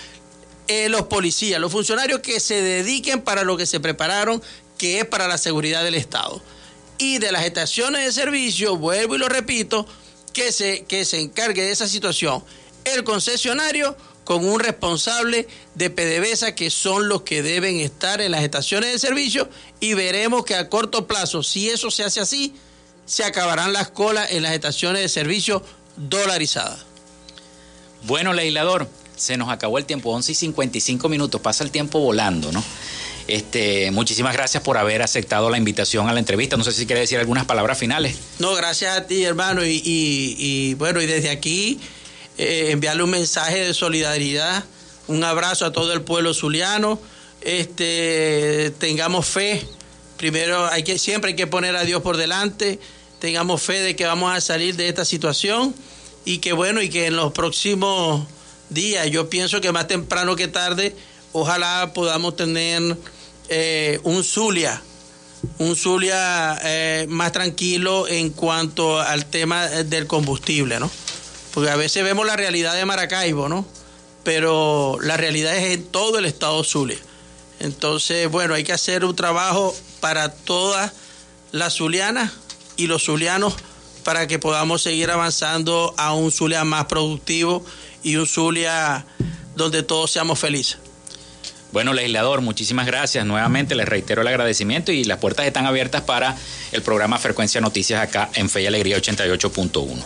Eh, 0.68 0.90
los 0.90 1.04
policías, 1.04 1.62
los 1.62 1.72
funcionarios 1.72 2.22
que 2.22 2.40
se 2.40 2.62
dediquen 2.62 3.22
para 3.22 3.44
lo 3.44 3.58
que 3.58 3.66
se 3.66 3.80
prepararon, 3.80 4.42
que 4.78 5.00
es 5.00 5.06
para 5.06 5.28
la 5.28 5.38
seguridad 5.38 5.84
del 5.84 5.96
Estado. 5.96 6.42
Y 6.98 7.20
de 7.20 7.32
las 7.32 7.46
estaciones 7.46 8.06
de 8.06 8.12
servicio, 8.12 8.78
vuelvo 8.78 9.16
y 9.16 9.20
lo 9.20 9.30
repito, 9.30 9.86
que 10.34 10.52
se, 10.52 10.86
que 10.86 11.06
se 11.06 11.20
encargue 11.20 11.64
de 11.64 11.72
esa 11.72 11.88
situación 11.88 12.44
el 12.86 13.04
concesionario 13.04 13.98
con 14.24 14.46
un 14.46 14.60
responsable 14.60 15.48
de 15.76 15.90
PDVSA 15.90 16.56
que 16.56 16.70
son 16.70 17.10
los 17.10 17.22
que 17.22 17.44
deben 17.44 17.80
estar 17.80 18.22
en 18.22 18.32
las 18.32 18.44
estaciones 18.44 18.92
de 18.92 19.00
servicio 19.00 19.50
y 19.80 19.94
veremos 19.94 20.46
que 20.46 20.56
a 20.56 20.70
corto 20.70 21.06
plazo, 21.06 21.44
si 21.44 21.70
eso 21.70 21.92
se 21.92 22.04
hace 22.04 22.22
así, 22.22 22.56
se 23.06 23.24
acabarán 23.24 23.74
las 23.74 23.90
colas 23.90 24.32
en 24.32 24.44
las 24.44 24.54
estaciones 24.54 25.02
de 25.02 25.10
servicio 25.10 25.64
dolarizadas. 25.96 26.86
Bueno, 28.04 28.34
legislador, 28.34 28.88
se 29.16 29.38
nos 29.38 29.50
acabó 29.50 29.78
el 29.78 29.86
tiempo, 29.86 30.12
11 30.12 30.32
y 30.32 30.36
55 30.36 31.10
minutos, 31.10 31.42
pasa 31.42 31.64
el 31.64 31.72
tiempo 31.72 32.00
volando, 32.00 32.52
¿no? 32.52 32.64
Este, 33.28 33.90
muchísimas 33.92 34.34
gracias 34.34 34.62
por 34.62 34.78
haber 34.78 35.02
aceptado 35.02 35.50
la 35.50 35.58
invitación 35.58 36.08
a 36.08 36.14
la 36.14 36.20
entrevista. 36.20 36.58
No 36.58 36.64
sé 36.64 36.72
si 36.72 36.86
quiere 36.86 37.02
decir 37.02 37.18
algunas 37.18 37.46
palabras 37.46 37.78
finales. 37.78 38.16
No, 38.38 38.54
gracias 38.54 38.96
a 38.96 39.08
ti, 39.08 39.24
hermano. 39.24 39.66
y 39.66 40.76
bueno, 40.76 41.02
y 41.02 41.08
desde 41.08 41.32
aquí 41.32 41.80
eh, 42.38 42.72
enviarle 42.72 43.04
un 43.04 43.12
mensaje 43.12 43.66
de 43.66 43.74
solidaridad, 43.74 44.66
un 45.08 45.24
abrazo 45.24 45.66
a 45.66 45.72
todo 45.72 45.94
el 45.94 46.02
pueblo 46.02 46.34
zuliano. 46.34 47.00
Este, 47.42 48.74
tengamos 48.78 49.26
fe. 49.26 49.66
Primero 50.18 50.66
hay 50.68 50.84
que 50.84 50.98
siempre 50.98 51.32
hay 51.32 51.36
que 51.36 51.48
poner 51.48 51.76
a 51.76 51.84
Dios 51.84 52.02
por 52.02 52.18
delante. 52.18 52.80
Tengamos 53.20 53.62
fe 53.62 53.80
de 53.80 53.96
que 53.96 54.06
vamos 54.06 54.36
a 54.36 54.42
salir 54.42 54.76
de 54.76 54.90
esta 54.90 55.06
situación 55.06 55.74
y 56.26 56.40
que 56.40 56.54
bueno 56.54 56.82
y 56.82 56.90
que 56.90 57.06
en 57.06 57.16
los 57.16 57.32
próximos 57.32 58.28
días, 58.70 59.10
yo 59.10 59.30
pienso 59.30 59.62
que 59.62 59.72
más 59.72 59.88
temprano 59.88 60.36
que 60.36 60.48
tarde, 60.48 60.96
ojalá 61.32 61.92
podamos 61.94 62.36
tener 62.36 62.98
eh, 63.50 64.00
un 64.04 64.24
Zulia, 64.24 64.82
un 65.60 65.76
Zulia 65.76 66.60
eh, 66.64 67.06
más 67.10 67.32
tranquilo 67.32 68.08
en 68.08 68.30
cuanto 68.30 69.00
al 69.00 69.26
tema 69.26 69.68
del 69.68 70.08
combustible, 70.08 70.80
¿no? 70.80 70.90
Porque 71.54 71.70
a 71.70 71.76
veces 71.76 72.04
vemos 72.04 72.26
la 72.26 72.36
realidad 72.36 72.76
de 72.76 72.86
Maracaibo, 72.86 73.48
¿no? 73.48 73.66
Pero 74.24 74.98
la 75.02 75.18
realidad 75.18 75.56
es 75.56 75.74
en 75.74 75.86
todo 75.86 76.20
el 76.20 76.26
estado 76.26 76.64
Zulia. 76.64 76.98
Entonces, 77.60 78.30
bueno, 78.30 78.54
hay 78.54 78.64
que 78.64 78.74
hacer 78.74 79.06
un 79.06 79.16
trabajo 79.16 79.76
para 80.00 80.30
todas 80.30 80.92
las 81.52 81.76
zulianas 81.76 82.34
y 82.76 82.88
los 82.88 83.06
zulianos 83.06 83.56
para 84.04 84.28
que 84.28 84.40
podamos 84.40 84.84
seguir 84.84 85.10
avanzando 85.10 85.94
a 85.98 86.14
un 86.14 86.32
Zulia 86.32 86.64
más 86.64 86.86
productivo 86.86 87.66
y 88.06 88.16
un 88.18 88.28
Zulia 88.28 89.04
donde 89.56 89.84
todos 89.84 90.12
seamos 90.12 90.40
felices. 90.40 90.78
Bueno, 91.72 91.92
legislador, 91.92 92.40
muchísimas 92.40 92.86
gracias. 92.86 93.26
Nuevamente 93.26 93.76
les 93.76 93.90
reitero 93.90 94.22
el 94.22 94.28
agradecimiento 94.28 94.94
y 94.94 95.04
las 95.04 95.18
puertas 95.18 95.46
están 95.48 95.66
abiertas 95.66 96.04
para 96.04 96.38
el 96.72 96.82
programa 96.84 97.18
Frecuencia 97.18 97.60
Noticias 97.60 98.02
acá 98.02 98.30
en 98.36 98.50
Fe 98.50 98.62
y 98.62 98.68
Alegría 98.68 98.98
88.1. 98.98 100.04